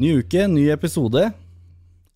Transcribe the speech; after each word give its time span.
Ny 0.00 0.14
uke, 0.22 0.46
ny 0.48 0.62
episode. 0.72 1.26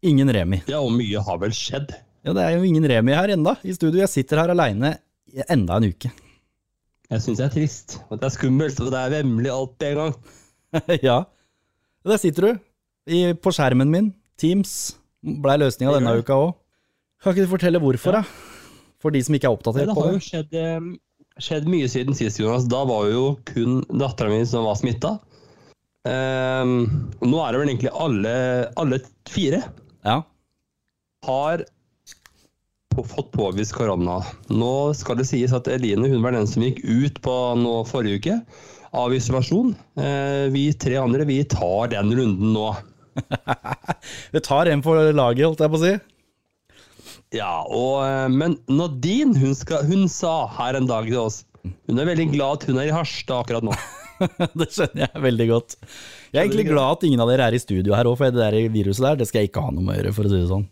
Ingen 0.08 0.30
Remi. 0.32 0.62
Ja, 0.70 0.78
og 0.80 0.94
mye 0.96 1.20
har 1.20 1.40
vel 1.42 1.52
skjedd. 1.52 1.90
Ja, 2.24 2.32
Det 2.32 2.40
er 2.40 2.54
jo 2.56 2.62
ingen 2.64 2.86
Remi 2.88 3.12
her 3.12 3.28
enda 3.34 3.58
i 3.60 3.74
studio. 3.76 4.00
Jeg 4.00 4.08
sitter 4.08 4.40
her 4.40 4.52
aleine 4.54 4.94
enda 5.52 5.76
en 5.76 5.90
uke. 5.92 6.08
Jeg 7.12 7.20
syns 7.20 7.42
det 7.42 7.44
er 7.44 7.52
trist, 7.52 7.98
og 8.08 8.16
det 8.22 8.30
er 8.30 8.32
skummelt, 8.32 8.80
og 8.80 8.88
det 8.94 9.02
er 9.02 9.12
vemmelig 9.18 9.52
alt 9.52 9.84
en 9.84 9.98
gang. 10.00 10.14
ja. 11.10 11.18
Der 12.08 12.22
sitter 12.22 12.46
du. 12.46 12.62
I, 13.04 13.20
på 13.36 13.52
skjermen 13.52 13.92
min. 13.92 14.08
Teams 14.40 14.94
blei 15.20 15.58
løsninga 15.60 15.98
denne 15.98 16.16
uka 16.22 16.40
òg. 16.40 16.56
Kan 17.20 17.36
ikke 17.36 17.44
du 17.44 17.52
fortelle 17.52 17.84
hvorfor, 17.84 18.16
da? 18.16 18.24
For 19.04 19.12
de 19.12 19.20
som 19.28 19.36
ikke 19.36 19.50
er 19.50 19.58
oppdatert 19.58 19.90
det 19.92 19.92
på 19.92 20.06
har 20.06 20.14
det. 20.14 20.16
jo 20.16 20.24
skjedd, 20.24 20.56
eh, 20.56 20.88
skjedd 21.36 21.68
mye 21.68 21.92
siden 21.92 22.16
sist, 22.16 22.40
Jonas. 22.40 22.64
Da 22.64 22.80
var 22.88 23.12
jo 23.12 23.34
kun 23.52 23.82
dattera 23.92 24.32
mi 24.32 24.40
som 24.48 24.64
var 24.64 24.80
smitta. 24.80 25.18
Nå 26.04 27.38
er 27.40 27.54
det 27.54 27.60
vel 27.60 27.70
egentlig 27.70 27.92
alle, 27.96 28.34
alle 28.76 28.98
fire 29.30 29.62
Ja. 30.04 30.18
har 31.24 31.64
på, 32.94 33.04
fått 33.08 33.32
påvist 33.32 33.72
korona. 33.72 34.20
Nå 34.52 34.92
skal 34.94 35.18
det 35.18 35.26
sies 35.30 35.54
at 35.56 35.68
Eline 35.70 36.10
hun 36.12 36.22
var 36.22 36.36
den 36.36 36.48
som 36.50 36.62
gikk 36.62 36.82
ut 36.84 37.20
på 37.24 37.36
nå 37.58 37.76
forrige 37.88 38.20
uke 38.20 38.40
av 38.94 39.14
isolasjon. 39.16 39.74
Uh, 39.98 40.46
vi 40.54 40.68
tre 40.78 40.98
andre 41.00 41.26
vi 41.28 41.40
tar 41.48 41.90
den 41.94 42.12
runden 42.14 42.52
nå. 42.54 42.74
Vi 44.34 44.40
tar 44.42 44.66
en 44.66 44.80
for 44.82 44.98
laget, 45.14 45.46
holdt 45.46 45.60
jeg 45.62 45.70
på 45.70 45.78
å 45.78 45.82
si. 45.84 45.92
Ja, 47.34 47.62
og, 47.62 48.02
eh, 48.02 48.26
men 48.30 48.56
Nadine 48.66 49.38
hun, 49.38 49.54
skal, 49.54 49.86
hun 49.86 50.08
sa 50.10 50.48
her 50.58 50.74
en 50.78 50.88
dag 50.90 51.06
til 51.06 51.20
oss 51.22 51.40
Hun 51.62 51.98
er 51.98 52.06
veldig 52.10 52.28
glad 52.34 52.58
at 52.58 52.66
hun 52.68 52.78
er 52.78 52.90
i 52.90 52.94
Harstad 52.94 53.44
akkurat 53.44 53.66
nå. 53.66 53.74
det 54.60 54.68
skjønner 54.70 55.06
jeg 55.06 55.24
veldig 55.26 55.48
godt. 55.50 55.76
Jeg 56.30 56.38
er 56.38 56.46
egentlig 56.46 56.68
glad 56.70 56.98
at 56.98 57.04
ingen 57.08 57.24
av 57.24 57.30
dere 57.30 57.50
er 57.50 57.56
i 57.56 57.62
studio 57.62 57.96
her 57.96 58.08
òg, 58.10 58.16
for 58.20 58.30
det 58.30 58.40
der 58.40 58.72
viruset 58.74 59.04
der, 59.06 59.20
det 59.20 59.28
skal 59.30 59.42
jeg 59.42 59.52
ikke 59.52 59.66
ha 59.66 59.74
noe 59.74 59.84
med 59.84 59.94
å 59.94 60.00
gjøre, 60.00 60.14
for 60.16 60.28
å 60.28 60.32
si 60.32 60.40
det 60.40 60.50
sånn. 60.50 60.66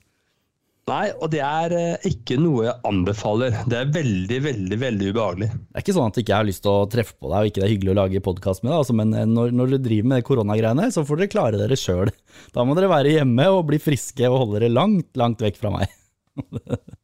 Nei, 0.90 1.12
og 1.14 1.28
det 1.30 1.38
er 1.46 1.72
eh, 1.78 2.06
ikke 2.08 2.36
noe 2.42 2.64
jeg 2.66 2.74
anbefaler. 2.88 3.54
Det 3.70 3.76
er 3.78 3.90
veldig, 3.94 4.38
veldig 4.48 4.78
veldig 4.80 5.10
ubehagelig. 5.12 5.48
Det 5.54 5.78
er 5.78 5.84
ikke 5.84 5.94
sånn 5.94 6.08
at 6.10 6.18
jeg 6.18 6.26
ikke 6.26 6.40
har 6.40 6.48
lyst 6.48 6.64
til 6.64 6.72
å 6.72 6.88
treffe 6.90 7.14
på 7.14 7.30
deg 7.30 7.36
og 7.38 7.50
ikke 7.50 7.62
det 7.62 7.66
er 7.68 7.72
hyggelig 7.76 7.92
å 7.92 7.98
lage 8.00 8.24
podkast 8.26 8.64
med 8.64 8.72
deg, 8.72 8.80
altså, 8.80 8.96
men 8.98 9.14
når, 9.30 9.54
når 9.54 9.76
du 9.76 9.78
driver 9.84 10.10
med 10.14 10.26
koronagreiene, 10.26 10.88
så 10.90 11.06
får 11.06 11.22
dere 11.22 11.34
klare 11.36 11.60
dere 11.60 11.78
sjøl. 11.78 12.10
Da 12.56 12.66
må 12.66 12.74
dere 12.78 12.90
være 12.90 13.14
hjemme 13.14 13.46
og 13.54 13.68
bli 13.70 13.78
friske 13.82 14.26
og 14.26 14.40
holde 14.42 14.58
dere 14.58 14.74
langt, 14.74 15.12
langt 15.22 15.46
vekk 15.46 15.62
fra 15.62 15.74
meg. 15.76 15.94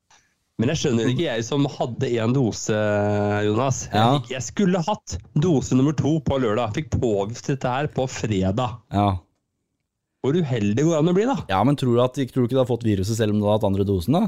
Men 0.59 0.73
jeg 0.73 0.81
skjønner 0.81 1.07
ikke, 1.13 1.23
jeg 1.29 1.45
som 1.47 1.67
hadde 1.71 2.09
én 2.19 2.33
dose, 2.35 2.75
Jonas. 3.47 3.85
Jeg, 3.87 3.95
Ja. 3.95 4.19
jeg 4.33 4.43
skulle 4.43 4.81
hatt 4.83 5.15
dose 5.39 5.77
nummer 5.79 5.95
to 5.95 6.17
på 6.27 6.39
lørdag. 6.43 6.73
Fikk 6.75 6.91
påvist 6.99 7.47
dette 7.47 7.71
her 7.71 7.87
på 7.95 8.09
fredag. 8.11 8.81
Ja. 8.91 9.13
Hvor 10.25 10.35
uheldig 10.35 10.83
går 10.83 10.91
det 10.91 10.99
an 10.99 11.09
å 11.13 11.15
bli, 11.15 11.27
da? 11.31 11.37
ja, 11.49 11.61
men 11.63 11.77
tror 11.79 11.95
du, 11.95 12.01
at, 12.03 12.15
tror 12.19 12.43
du 12.43 12.49
ikke 12.49 12.57
du 12.59 12.63
har 12.65 12.67
fått 12.67 12.83
viruset 12.83 13.15
selv 13.21 13.37
om 13.37 13.39
du 13.39 13.47
har 13.47 13.55
hatt 13.61 13.69
andre 13.69 13.85
dosen, 13.87 14.17
da? 14.19 14.25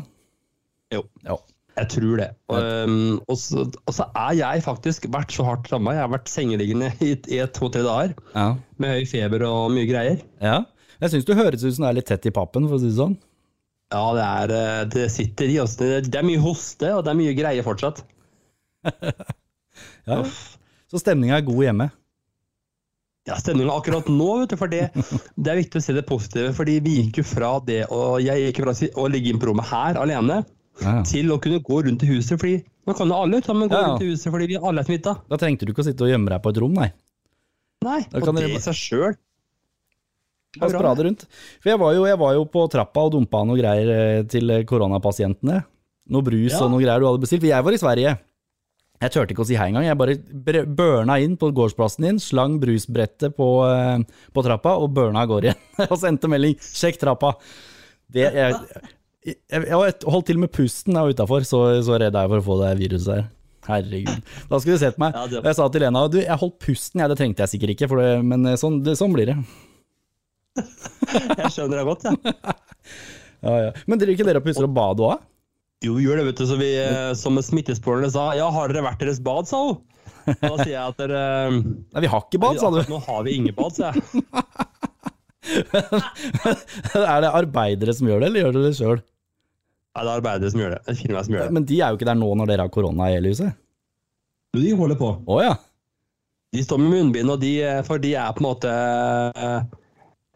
Jo. 0.95 1.03
jo. 1.27 1.39
Jeg 1.81 1.89
tror 1.97 2.17
det. 2.21 2.29
Og, 2.51 2.63
um, 2.87 3.21
og, 3.27 3.37
så, 3.39 3.65
og 3.67 3.95
så 3.97 4.07
er 4.15 4.35
jeg 4.39 4.63
faktisk 4.63 5.07
vært 5.11 5.35
så 5.35 5.47
hardt 5.49 5.67
ramma. 5.73 5.95
Jeg 5.97 6.05
har 6.05 6.13
vært 6.15 6.31
sengeliggende 6.31 6.93
i, 7.03 7.17
i 7.27 7.41
to-tre 7.51 7.83
dager 7.87 8.15
Ja. 8.37 8.53
med 8.79 8.95
høy 9.01 9.07
feber 9.11 9.43
og 9.49 9.73
mye 9.75 9.89
greier. 9.91 10.23
ja. 10.43 10.61
Jeg 11.01 11.15
syns 11.15 11.25
du 11.25 11.31
høres 11.33 11.63
ut 11.65 11.73
som 11.73 11.87
du 11.87 11.89
er 11.89 11.95
litt 11.97 12.07
tett 12.11 12.27
i 12.29 12.31
pappen, 12.37 12.67
for 12.69 12.77
å 12.77 12.81
si 12.83 12.91
det 12.91 12.99
sånn. 12.99 13.15
Ja, 13.91 14.03
det, 14.15 14.25
er, 14.25 14.53
eh, 14.55 14.83
det 14.93 15.07
sitter 15.11 15.51
i 15.51 15.57
oss. 15.63 15.75
Det, 15.81 15.89
det 16.13 16.19
er 16.21 16.27
mye 16.27 16.41
hoste, 16.43 16.93
og 16.95 17.03
det 17.07 17.11
er 17.15 17.19
mye 17.19 17.37
greier 17.39 17.67
fortsatt. 17.67 18.05
Ja. 20.09 20.23
Så 20.91 20.99
stemninga 21.01 21.37
er 21.39 21.45
god 21.47 21.61
hjemme. 21.63 21.87
Ja, 23.29 23.37
Stemninga 23.39 23.75
akkurat 23.77 24.09
nå, 24.11 24.27
vet 24.43 24.53
du, 24.53 24.57
for 24.59 24.73
det, 24.73 24.87
det 25.37 25.53
er 25.53 25.59
viktig 25.61 25.79
å 25.81 25.85
se 25.85 25.95
det 25.97 26.03
positive. 26.09 26.51
fordi 26.57 26.79
vi 26.83 26.95
gikk 26.99 27.21
jo 27.21 27.25
fra 27.29 27.51
det 27.65 27.83
og 27.93 28.17
jeg 28.25 28.49
gikk 28.49 28.63
fra 28.65 28.75
å 28.75 29.07
ligge 29.13 29.31
inne 29.31 29.41
på 29.43 29.51
rommet 29.53 29.69
her 29.71 30.01
alene, 30.01 30.41
Ja. 30.81 31.03
til 31.05 31.29
å 31.35 31.39
kunne 31.43 31.61
gå 31.61 31.83
rundt 31.87 32.03
i 32.07 32.09
huset. 32.11 32.41
fordi 32.41 32.63
Nå 32.89 32.95
kan 32.97 33.13
jo 33.13 33.19
alle 33.21 33.43
sammen 33.45 33.69
gå 33.69 33.77
ja. 33.77 33.91
rundt 33.93 34.05
i 34.07 34.11
huset 34.11 34.33
fordi 34.33 34.47
vi 34.55 34.59
alle 34.59 34.81
er 34.83 34.89
smitta. 34.89 35.15
Da 35.29 35.39
trengte 35.39 35.69
du 35.69 35.73
ikke 35.75 35.85
å 35.85 35.89
sitte 35.91 36.07
og 36.09 36.13
gjemme 36.13 36.33
deg 36.33 36.41
på 36.43 36.53
et 36.55 36.61
rom, 36.65 36.73
nei. 36.81 36.89
Nei, 37.85 38.01
og 38.17 38.33
det 38.41 38.49
i 38.51 38.61
seg 38.65 38.77
sjøl 38.77 39.15
Bare 40.59 40.73
sprade 40.75 41.05
rundt. 41.07 41.27
For 41.63 41.71
jeg 41.71 41.79
var, 41.79 41.93
jo, 41.95 42.07
jeg 42.09 42.19
var 42.19 42.33
jo 42.35 42.47
på 42.51 42.65
trappa 42.73 43.05
og 43.07 43.13
dumpa 43.15 43.45
noe 43.47 43.59
greier 43.61 43.93
eh, 43.95 44.23
til 44.31 44.51
eh, 44.51 44.65
koronapasientene. 44.67 45.61
Noe 46.11 46.27
brus 46.27 46.57
Ja. 46.57 46.65
og 46.65 46.73
noe 46.73 46.83
greier 46.83 46.99
du 46.99 47.07
hadde 47.07 47.23
bestilt. 47.23 47.45
For 47.45 47.53
jeg 47.53 47.67
var 47.69 47.77
i 47.77 47.79
Sverige. 47.79 48.17
Jeg 49.01 49.13
turte 49.15 49.33
ikke 49.33 49.45
å 49.45 49.49
si 49.49 49.57
hei 49.57 49.69
engang. 49.71 49.87
Jeg 49.87 49.97
bare 49.97 50.65
børna 50.67 51.21
inn 51.23 51.37
på 51.41 51.53
gårdsplassen 51.57 52.05
din, 52.05 52.19
slang 52.21 52.59
brusbrettet 52.61 53.37
på, 53.39 53.49
eh, 53.69 54.03
på 54.35 54.45
trappa 54.45 54.75
og 54.83 54.91
børna 54.97 55.23
av 55.23 55.31
gårde 55.31 55.53
igjen. 55.53 55.63
og 55.91 55.97
sendte 56.03 56.29
melding 56.29 56.59
'sjekk 56.59 56.99
trappa'. 57.01 57.37
Det, 58.11 58.27
jeg, 58.27 58.59
jeg, 59.31 59.39
jeg 59.55 59.95
holdt 60.11 60.27
til 60.27 60.43
med 60.43 60.51
pusten 60.51 60.99
da 60.99 61.07
utafor, 61.07 61.47
så, 61.47 61.63
så 61.87 61.95
redd 61.95 62.11
er 62.19 62.27
jeg 62.27 62.33
for 62.35 62.43
å 62.43 62.49
få 62.51 62.59
det 62.65 62.75
viruset 62.83 63.15
her. 63.15 63.25
Herregud. 63.71 64.23
Da 64.51 64.59
skulle 64.59 64.81
du 64.81 64.83
sett 64.83 64.99
meg. 64.99 65.15
Jeg 65.31 65.55
sa 65.55 65.69
til 65.71 65.85
Lena 65.85 66.09
du, 66.11 66.19
jeg 66.19 66.41
holdt 66.43 66.59
pusten, 66.59 66.99
ja, 67.05 67.07
det 67.07 67.21
trengte 67.21 67.45
jeg 67.47 67.55
sikkert 67.55 67.77
ikke, 67.77 67.89
det, 68.03 68.13
men 68.27 68.57
sånn, 68.59 68.81
det, 68.83 68.99
sånn 68.99 69.15
blir 69.15 69.31
det. 69.31 69.37
Jeg 71.41 71.53
skjønner 71.55 71.81
det 71.81 71.89
godt, 71.89 72.07
jeg. 72.11 72.21
Ja. 72.25 72.59
Ja, 73.41 73.53
ja. 73.57 73.69
Men 73.89 73.97
driver 73.97 74.13
ikke 74.13 74.25
dere 74.29 74.41
og 74.43 74.45
pusser 74.45 74.67
og 74.67 74.73
badet 74.77 75.05
òg? 75.07 75.21
Jo, 75.81 75.95
vi 75.97 76.05
gjør 76.05 76.21
det, 76.21 76.27
vet 76.29 76.41
du. 76.43 76.45
Så 76.45 76.59
vi, 76.61 76.67
eh, 76.77 77.13
som 77.17 77.39
smittesporerne 77.41 78.11
sa, 78.13 78.27
ja, 78.37 78.51
har 78.53 78.69
dere 78.69 78.85
vært 78.85 79.01
deres 79.01 79.21
bad, 79.25 79.49
sa 79.49 79.63
hun. 79.65 79.79
Da 80.29 80.51
sier 80.59 80.75
jeg 80.75 80.83
at 80.83 80.99
dere 81.01 81.23
Nei, 81.49 82.03
vi 82.05 82.11
har 82.13 82.27
ikke 82.27 82.43
bad, 82.43 82.61
sa 82.61 82.69
du. 82.75 82.83
Nå 82.91 82.99
har 83.07 83.23
vi 83.25 83.39
ingen 83.39 83.57
bad, 83.57 83.73
sa 83.79 83.89
jeg. 83.89 84.05
er 87.01 87.25
det 87.25 87.33
arbeidere 87.33 87.97
som 87.97 88.11
gjør 88.11 88.21
det, 88.21 88.29
eller 88.29 88.45
gjør 88.45 88.59
dere 88.59 88.69
det 88.69 88.77
sjøl? 88.77 89.01
Nei, 89.01 90.05
det 90.05 90.11
er 90.11 90.15
arbeidere 90.19 90.53
som 90.53 90.63
gjør 90.63 90.77
det. 90.77 90.83
Det 90.87 90.99
firmaet 91.01 91.27
som 91.27 91.35
gjør 91.37 91.49
det. 91.49 91.57
Men 91.57 91.67
de 91.73 91.81
er 91.81 91.89
jo 91.89 91.99
ikke 91.99 92.11
der 92.11 92.21
nå 92.21 92.31
når 92.37 92.53
dere 92.53 92.69
har 92.69 92.77
korona 92.77 93.09
i 93.09 93.17
hele 93.17 93.33
huset. 93.33 93.57
Jo, 94.53 94.61
de 94.61 94.77
holder 94.77 95.01
på. 95.01 95.11
Å 95.25 95.41
ja. 95.43 95.57
De 96.53 96.63
står 96.67 96.83
med 96.83 96.93
munnbind, 96.93 97.31
og 97.33 97.41
de, 97.41 97.55
for 97.87 98.03
de 98.03 98.13
er 98.19 98.37
på 98.37 98.43
en 98.43 98.49
måte 98.51 98.71
eh, 98.71 99.61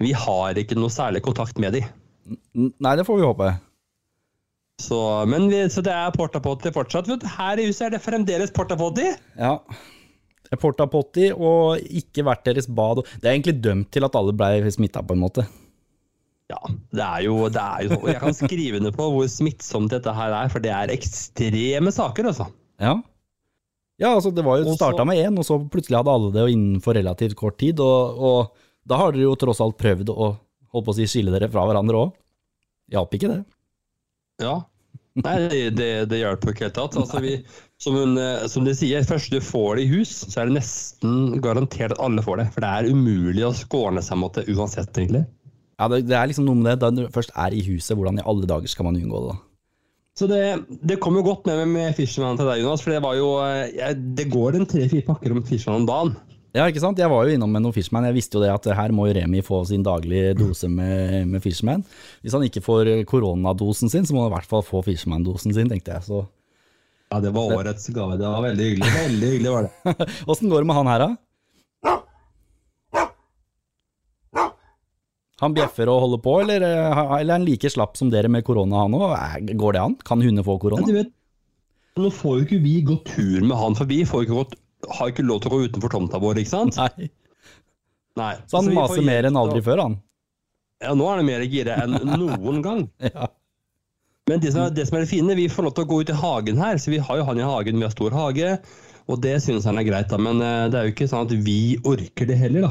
Vi 0.02 0.10
har 0.16 0.58
ikke 0.58 0.78
noe 0.78 0.92
særlig 0.92 1.22
kontakt 1.24 1.60
med 1.62 1.76
de. 1.76 1.84
Nei, 2.54 2.94
det 2.98 3.06
får 3.06 3.20
vi 3.20 3.26
håpe. 3.26 3.50
Så, 4.82 4.98
men 5.30 5.46
vi, 5.52 5.60
så 5.70 5.84
det 5.86 5.92
er 5.94 6.14
portapotti 6.16 6.72
fortsatt. 6.74 7.10
Her 7.36 7.60
i 7.62 7.68
huset 7.68 7.88
er 7.88 7.94
det 7.94 8.02
fremdeles 8.02 8.52
portapotti. 8.54 9.12
Ja. 9.38 9.58
Portapotti 10.60 11.30
og 11.34 11.82
ikke 11.86 12.24
hvert 12.26 12.42
deres 12.46 12.66
bad. 12.66 13.04
Det 13.22 13.28
er 13.28 13.36
egentlig 13.36 13.60
dømt 13.62 13.92
til 13.94 14.06
at 14.06 14.18
alle 14.18 14.34
ble 14.36 14.72
smitta, 14.74 15.02
på 15.06 15.14
en 15.14 15.22
måte. 15.22 15.46
Ja, 16.50 16.58
det 16.92 17.04
er 17.04 17.22
jo, 17.24 17.36
det 17.48 17.62
er 17.62 17.86
jo 17.86 17.96
Jeg 18.10 18.20
kan 18.20 18.34
skrive 18.36 18.76
under 18.76 18.92
på 18.92 19.06
hvor 19.14 19.28
smittsomt 19.32 19.94
dette 19.94 20.12
her 20.12 20.34
er, 20.42 20.50
for 20.52 20.60
det 20.60 20.74
er 20.74 20.92
ekstreme 20.92 21.92
saker, 21.94 22.28
altså. 22.34 22.50
Ja. 22.82 22.98
Ja, 24.02 24.10
altså 24.10 24.32
det 24.34 24.42
var 24.44 24.58
jo 24.58 24.72
Og 24.72 24.76
starta 24.76 25.06
med 25.06 25.22
én, 25.22 25.38
og 25.38 25.46
så 25.46 25.56
plutselig 25.70 26.00
hadde 26.00 26.12
alle 26.12 26.32
det 26.34 26.48
innenfor 26.50 26.98
relativt 26.98 27.38
kort 27.38 27.56
tid. 27.62 27.80
Og, 27.80 28.18
og 28.18 28.63
da 28.88 29.00
har 29.00 29.14
dere 29.14 29.26
jo 29.28 29.38
tross 29.40 29.62
alt 29.64 29.78
prøvd 29.80 30.12
å 30.12 30.34
holdt 30.74 30.86
på 30.86 30.94
å 30.94 30.96
si, 30.98 31.08
skille 31.08 31.32
dere 31.34 31.50
fra 31.52 31.64
hverandre 31.68 32.06
òg. 32.06 32.14
Hjalp 32.92 33.14
ikke 33.16 33.30
det? 33.30 33.42
Ja. 34.42 34.58
Nei, 35.22 35.36
det, 35.46 35.60
det, 35.78 35.88
det 36.10 36.18
hjelper 36.18 36.50
ikke 36.50 36.66
helt 36.66 36.76
tatt. 36.76 36.96
Altså, 36.98 37.20
vi, 37.22 37.36
som, 37.80 37.94
hun, 37.94 38.18
eh, 38.18 38.48
som 38.50 38.66
de 38.66 38.74
sier, 38.74 39.06
først 39.06 39.30
du 39.30 39.38
får 39.44 39.78
det 39.78 39.86
i 39.86 39.92
hus, 39.92 40.12
så 40.26 40.42
er 40.42 40.50
det 40.50 40.58
nesten 40.58 41.38
garantert 41.44 41.94
at 41.94 42.02
alle 42.02 42.24
får 42.24 42.42
det. 42.42 42.48
For 42.56 42.66
det 42.66 42.72
er 42.72 42.90
umulig 42.90 43.46
å 43.46 43.54
skåne 43.54 44.02
seg 44.02 44.18
mot 44.18 44.34
det 44.34 44.48
uansett, 44.50 44.90
egentlig. 44.98 45.22
Ja, 45.78 45.88
det, 45.90 46.04
det 46.10 46.18
er 46.18 46.30
liksom 46.30 46.48
noe 46.48 46.58
med 46.58 46.72
det. 46.72 46.76
Da 46.82 46.90
du 46.90 47.04
først 47.14 47.34
er 47.38 47.54
i 47.54 47.62
huset, 47.68 47.94
hvordan 47.94 48.18
i 48.18 48.26
alle 48.26 48.50
dager 48.50 48.70
skal 48.70 48.90
man 48.90 48.98
unngå 48.98 49.22
det? 49.22 49.36
da? 49.36 49.40
Så 50.14 50.28
det, 50.30 50.42
det 50.86 51.00
kom 51.02 51.16
jo 51.18 51.24
godt 51.26 51.46
med 51.50 51.64
med 51.72 51.94
Fisherman 51.98 52.36
til 52.38 52.50
deg, 52.50 52.60
Jonas. 52.62 52.82
For 52.82 52.94
det 52.94 53.02
var 53.02 53.16
jo 53.18 53.30
eh, 53.42 53.94
Det 54.18 54.28
går 54.30 54.58
en 54.58 54.68
tre-fire 54.70 55.06
pakker 55.06 55.34
om 55.34 55.42
Fisherman 55.46 55.82
om 55.82 55.90
dagen. 55.90 56.14
Ja, 56.54 56.68
ikke 56.70 56.78
sant? 56.84 57.00
Jeg 57.02 57.10
var 57.10 57.26
jo 57.26 57.34
innom 57.34 57.50
med 57.50 57.64
noen 57.64 57.74
Fishman. 57.74 58.04
Jeg 58.06 58.14
visste 58.14 58.38
jo 58.38 58.44
det 58.44 58.52
at 58.54 58.68
her 58.78 58.92
må 58.94 59.08
Remi 59.10 59.40
få 59.42 59.64
sin 59.66 59.82
daglige 59.82 60.36
dose 60.38 60.68
med, 60.70 61.26
med 61.26 61.42
Fishman. 61.42 61.82
Hvis 62.22 62.36
han 62.36 62.44
ikke 62.46 62.62
får 62.62 62.90
koronadosen 63.10 63.90
sin, 63.90 64.06
så 64.06 64.14
må 64.14 64.22
han 64.22 64.30
i 64.30 64.36
hvert 64.36 64.46
fall 64.52 64.62
få 64.62 64.84
Fishman-dosen 64.86 65.54
sin, 65.56 65.70
tenkte 65.72 65.96
jeg. 65.96 66.06
Så 66.06 66.22
Ja, 67.10 67.18
det 67.24 67.32
var 67.34 67.56
årets 67.58 67.88
gave. 67.94 68.16
Det 68.20 68.30
var 68.30 68.46
veldig 68.46 68.68
hyggelig. 68.70 68.92
Veldig 69.00 69.32
hyggelig 69.34 69.50
var 69.56 69.66
det. 69.66 69.94
åssen 70.30 70.50
går 70.52 70.62
det 70.62 70.70
med 70.70 70.78
han 70.78 70.92
her, 70.92 71.04
da? 71.08 71.10
Han 75.42 75.54
bjeffer 75.56 75.90
og 75.90 75.98
holder 76.04 76.20
på, 76.22 76.32
eller, 76.44 76.62
eh, 76.62 76.98
eller 77.18 77.32
er 77.34 77.38
han 77.40 77.44
like 77.44 77.68
slapp 77.70 77.98
som 77.98 78.10
dere 78.12 78.30
med 78.30 78.44
korona, 78.46 78.84
han 78.86 78.94
òg? 78.94 79.50
Går 79.58 79.74
det 79.74 79.82
an? 79.82 79.96
Kan 80.06 80.22
hunder 80.22 80.46
få 80.46 80.54
Ja, 80.56 80.62
korona? 80.62 80.86
du 80.86 80.94
vet, 80.94 81.10
nå 81.98 82.10
får 82.14 82.38
jo 82.38 82.44
ikke 82.46 82.60
vi 82.62 82.76
gått 82.86 83.10
tur 83.16 83.42
med 83.42 83.56
han, 83.58 83.74
for 83.74 83.90
vi 83.90 84.04
får 84.06 84.22
jo 84.22 84.28
ikke 84.28 84.38
gått, 84.38 84.54
har 84.98 85.12
ikke 85.12 85.24
lov 85.26 85.42
til 85.42 85.50
å 85.50 85.56
gå 85.56 85.68
utenfor 85.68 85.92
tomta 85.92 86.20
vår, 86.22 86.42
ikke 86.42 86.52
sant? 86.52 86.78
Nei. 86.80 87.08
Nei. 88.18 88.34
Så 88.46 88.58
han 88.58 88.68
så 88.68 88.72
får 88.72 88.76
maser 88.78 89.06
mer 89.06 89.28
enn 89.28 89.38
aldri 89.38 89.62
før, 89.64 89.82
han. 89.86 89.96
Ja, 90.84 90.92
nå 90.98 91.06
er 91.10 91.20
det 91.20 91.26
mer 91.28 91.44
gira 91.48 91.78
enn 91.84 91.96
noen 92.14 92.62
gang. 92.64 92.86
Ja. 93.14 93.30
Men 94.24 94.40
det 94.40 94.54
som, 94.54 94.62
er, 94.64 94.70
det 94.72 94.86
som 94.88 94.96
er 94.96 95.02
det 95.04 95.10
fine, 95.10 95.34
vi 95.36 95.50
får 95.52 95.66
lov 95.66 95.72
til 95.76 95.84
å 95.84 95.88
gå 95.90 95.96
ut 96.00 96.10
i 96.14 96.14
hagen 96.16 96.56
her, 96.56 96.78
så 96.80 96.88
vi 96.88 96.96
har 96.96 97.18
jo 97.20 97.26
han 97.28 97.36
i 97.36 97.44
hagen, 97.44 97.76
vi 97.76 97.84
har 97.84 97.92
stor 97.92 98.14
hage, 98.16 98.54
og 99.04 99.18
det 99.20 99.34
synes 99.44 99.66
han 99.68 99.76
er 99.76 99.84
greit 99.84 100.08
da, 100.08 100.16
men 100.16 100.40
eh, 100.40 100.62
det 100.72 100.78
er 100.78 100.86
jo 100.88 100.94
ikke 100.94 101.08
sånn 101.10 101.26
at 101.26 101.34
vi 101.44 101.76
orker 101.84 102.30
det 102.30 102.38
heller 102.40 102.64
da. 102.64 102.70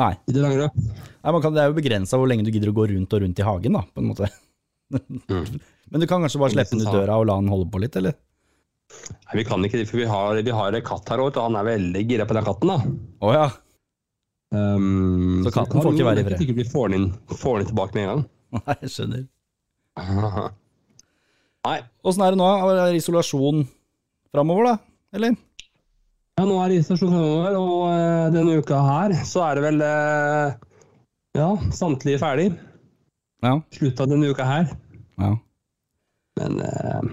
Nei. 0.00 0.14
i 0.24 0.32
det 0.32 0.40
lange 0.40 0.62
løp. 0.62 0.78
Nei 0.78 1.34
man 1.36 1.44
kan, 1.44 1.52
det 1.52 1.60
er 1.60 1.68
jo 1.68 1.76
begrensa 1.76 2.16
hvor 2.16 2.30
lenge 2.30 2.46
du 2.46 2.52
gidder 2.54 2.72
å 2.72 2.78
gå 2.78 2.86
rundt 2.94 3.12
og 3.12 3.22
rundt 3.26 3.42
i 3.42 3.46
hagen, 3.50 3.76
da, 3.76 3.84
på 3.92 4.00
en 4.00 4.08
måte. 4.08 4.30
Mm. 4.96 5.60
Men 5.92 6.04
du 6.04 6.08
kan 6.08 6.24
kanskje 6.24 6.40
bare 6.40 6.56
slippe 6.56 6.78
den 6.78 6.86
ut 6.86 6.96
døra 6.96 7.20
og 7.20 7.28
la 7.28 7.36
den 7.42 7.52
holde 7.52 7.68
på 7.74 7.84
litt, 7.84 8.00
eller? 8.00 8.16
Nei, 8.88 9.34
vi 9.40 9.44
kan 9.48 9.64
ikke 9.66 9.78
det, 9.82 9.86
for 9.90 10.00
vi 10.00 10.06
har, 10.08 10.38
vi 10.44 10.54
har 10.56 10.76
en 10.78 10.84
katt 10.86 11.10
her 11.12 11.20
òg, 11.20 11.34
og 11.36 11.44
han 11.50 11.58
er 11.60 11.66
veldig 11.68 12.02
gira 12.08 12.26
på 12.28 12.36
den 12.38 12.46
katten. 12.46 12.70
da. 12.72 12.78
Å 13.28 13.32
ja. 13.34 13.48
Um, 14.54 15.42
Så 15.44 15.52
katten 15.52 15.82
får 15.84 15.92
ikke 15.92 16.06
være 16.08 16.22
i 16.22 16.26
fred. 16.30 16.40
Ikke 16.46 16.56
vi 16.56 16.64
får 16.68 16.92
den, 16.94 17.02
inn, 17.08 17.36
får 17.36 17.58
den 17.58 17.66
inn 17.66 17.70
tilbake 17.72 17.98
med 17.98 18.04
en 18.04 18.10
gang. 18.14 18.22
Nei, 18.62 18.76
jeg 18.86 18.94
skjønner. 18.94 19.26
Nei, 21.68 21.76
Åssen 22.06 22.24
er 22.24 22.32
det 22.32 22.40
nå? 22.40 22.46
Er 22.70 22.78
det 22.94 23.00
isolasjon 23.02 23.66
framover, 24.32 24.70
da? 24.70 24.74
Eller? 25.18 25.36
ja, 26.38 26.44
nå 26.46 26.56
er 26.62 26.70
det 26.70 26.80
isolasjon 26.84 27.10
fremover, 27.12 27.56
og 27.58 27.84
eh, 27.90 28.26
denne 28.36 28.56
uka 28.62 28.78
her 28.86 29.14
så 29.26 29.42
er 29.48 29.58
det 29.58 29.64
vel 29.66 29.84
eh, 29.84 30.56
Ja, 31.36 31.48
samtlige 31.74 32.20
ferdig. 32.22 32.48
Ja. 33.44 33.56
Slutta 33.74 34.06
denne 34.10 34.30
uka 34.32 34.46
her. 34.48 34.70
ja. 35.20 35.34
Men 36.38 36.60
eh, 36.62 37.08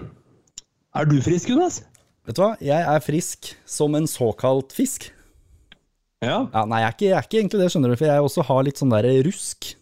er 1.00 1.08
du 1.10 1.18
frisk, 1.24 1.50
Jonas? 1.52 1.82
Vet 2.26 2.38
du 2.38 2.42
hva, 2.42 2.54
jeg 2.64 2.82
er 2.90 3.02
frisk 3.04 3.52
som 3.68 3.94
en 3.98 4.08
såkalt 4.10 4.74
fisk. 4.74 5.10
Ja. 6.24 6.46
Ja, 6.50 6.62
nei, 6.66 6.80
jeg 6.82 6.88
er, 6.88 6.94
ikke, 6.96 7.06
jeg 7.06 7.16
er 7.16 7.26
ikke 7.28 7.40
egentlig 7.42 7.60
det, 7.62 7.72
skjønner 7.74 7.92
du, 7.92 7.98
for 8.00 8.08
jeg 8.08 8.28
også 8.28 8.44
har 8.48 8.64
litt 8.66 8.80
sånn 8.80 8.94
der 8.94 9.08
rusk. 9.26 9.74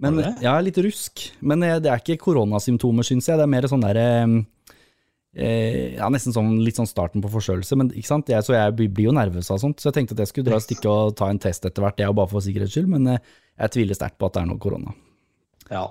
Men, 0.00 0.18
det? 0.18 0.32
ja, 0.42 0.54
litt 0.62 0.78
rusk. 0.82 1.28
Men 1.44 1.62
eh, 1.62 1.78
det 1.82 1.90
er 1.92 2.02
ikke 2.02 2.18
koronasymptomer, 2.24 3.06
syns 3.06 3.28
jeg. 3.28 3.38
Det 3.38 3.44
er 3.46 3.52
mer 3.52 3.68
sånn 3.70 3.84
derre 3.84 4.06
eh, 5.36 5.94
Ja, 5.98 6.08
nesten 6.10 6.34
sånn, 6.34 6.56
litt 6.64 6.80
sånn 6.80 6.90
starten 6.90 7.22
på 7.22 7.30
forkjølelse. 7.34 7.78
Men 7.78 7.92
ikke 7.94 8.10
sant, 8.10 8.32
jeg, 8.32 8.46
så 8.46 8.56
jeg 8.56 8.74
blir 8.78 9.10
jo 9.10 9.14
nervøs 9.14 9.52
av 9.54 9.60
sånt. 9.62 9.82
Så 9.82 9.90
jeg 9.90 9.98
tenkte 10.00 10.16
at 10.16 10.24
jeg 10.24 10.32
skulle 10.32 10.48
dra 10.50 10.58
og 10.58 10.64
stikke 10.66 10.90
og 10.90 11.14
ta 11.18 11.28
en 11.30 11.42
test 11.42 11.68
etter 11.68 11.84
hvert, 11.84 12.00
jeg 12.02 12.18
bare 12.18 12.32
for 12.32 12.44
sikkerhets 12.44 12.74
skyld. 12.74 12.90
Men 12.96 13.14
eh, 13.14 13.36
jeg 13.60 13.76
tviler 13.76 13.98
sterkt 14.00 14.18
på 14.18 14.30
at 14.30 14.38
det 14.38 14.42
er 14.44 14.50
noe 14.50 14.62
korona. 14.62 14.96
ja. 15.70 15.90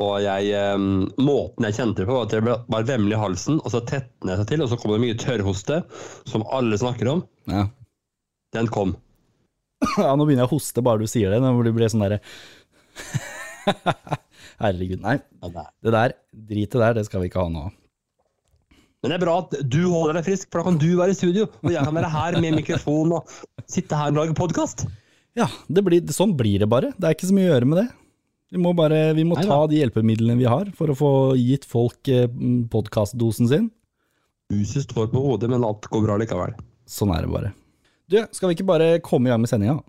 Og 0.00 0.14
jeg, 0.24 0.48
eh, 0.56 0.78
måten 1.20 1.66
jeg 1.68 1.76
kjente 1.76 2.02
det 2.02 2.08
på, 2.08 2.16
var 2.16 2.26
at 2.28 2.34
jeg 2.36 2.44
ble 2.46 2.56
bare 2.72 2.88
vemmelig 2.88 3.16
i 3.18 3.20
halsen, 3.20 3.60
og 3.60 3.74
så 3.74 3.82
tetnet 3.84 4.32
jeg 4.32 4.40
seg 4.40 4.48
til, 4.48 4.64
og 4.64 4.70
så 4.70 4.78
kom 4.80 4.94
det 4.94 5.02
mye 5.04 5.18
tørrhoste, 5.20 5.82
som 6.30 6.46
alle 6.48 6.78
snakker 6.80 7.10
om. 7.12 7.24
Ja. 7.50 7.66
Den 8.56 8.70
kom. 8.72 8.96
ja, 9.98 10.14
nå 10.16 10.24
begynner 10.24 10.46
jeg 10.46 10.50
å 10.50 10.54
hoste 10.54 10.84
bare 10.84 11.02
du 11.02 11.10
sier 11.10 11.32
det. 11.32 11.42
Når 11.42 11.68
du 11.68 11.74
blir 11.76 11.92
sånn 11.92 12.04
derre 12.06 12.22
Herregud. 14.62 15.00
Nei, 15.02 15.16
Det 15.42 15.52
det 15.52 15.60
drit 15.60 15.82
det 15.82 15.92
der, 15.92 16.14
der, 16.78 16.98
det 17.00 17.06
skal 17.08 17.22
vi 17.22 17.30
ikke 17.30 17.44
ha 17.44 17.52
nå. 17.52 17.68
Men 19.02 19.10
det 19.10 19.16
er 19.16 19.22
bra 19.24 19.38
at 19.40 19.54
du 19.66 19.80
holder 19.90 20.20
deg 20.20 20.26
frisk, 20.28 20.46
for 20.52 20.60
da 20.60 20.68
kan 20.68 20.76
du 20.78 20.90
være 20.94 21.10
i 21.10 21.18
studio, 21.18 21.48
og 21.64 21.72
jeg 21.74 21.82
kan 21.82 21.96
være 21.96 22.10
her 22.12 22.36
med 22.38 22.54
mikrofon 22.60 23.16
og 23.16 23.32
sitte 23.66 23.98
her 23.98 24.12
og 24.12 24.20
lage 24.20 24.36
podkast. 24.38 24.84
Ja, 25.34 25.48
det 25.66 25.82
blir, 25.82 26.04
sånn 26.14 26.36
blir 26.38 26.62
det 26.62 26.68
bare. 26.70 26.92
Det 26.94 27.08
er 27.08 27.16
ikke 27.16 27.26
så 27.30 27.34
mye 27.34 27.48
å 27.48 27.54
gjøre 27.54 27.70
med 27.72 27.80
det. 27.80 27.88
Vi 28.52 28.60
må, 28.60 28.74
bare, 28.76 29.14
vi 29.16 29.22
må 29.24 29.32
ta 29.40 29.62
de 29.64 29.78
hjelpemidlene 29.78 30.34
vi 30.36 30.44
har 30.44 30.66
for 30.76 30.92
å 30.92 30.96
få 30.96 31.10
gitt 31.40 31.62
folk 31.64 32.04
eh, 32.12 32.26
podkastdosen 32.68 33.48
sin. 33.48 33.70
Huset 34.52 34.84
står 34.84 35.06
på 35.08 35.22
hodet, 35.24 35.48
men 35.48 35.64
alt 35.64 35.86
går 35.88 36.02
bra 36.04 36.18
likevel. 36.20 36.52
Sånn 36.84 37.14
er 37.16 37.24
det 37.24 37.30
bare. 37.32 37.54
Du, 38.12 38.18
skal 38.36 38.50
vi 38.50 38.58
ikke 38.58 38.66
bare 38.68 38.88
komme 39.00 39.30
i 39.30 39.32
gang 39.32 39.40
med 39.40 39.48
sendinga? 39.48 39.80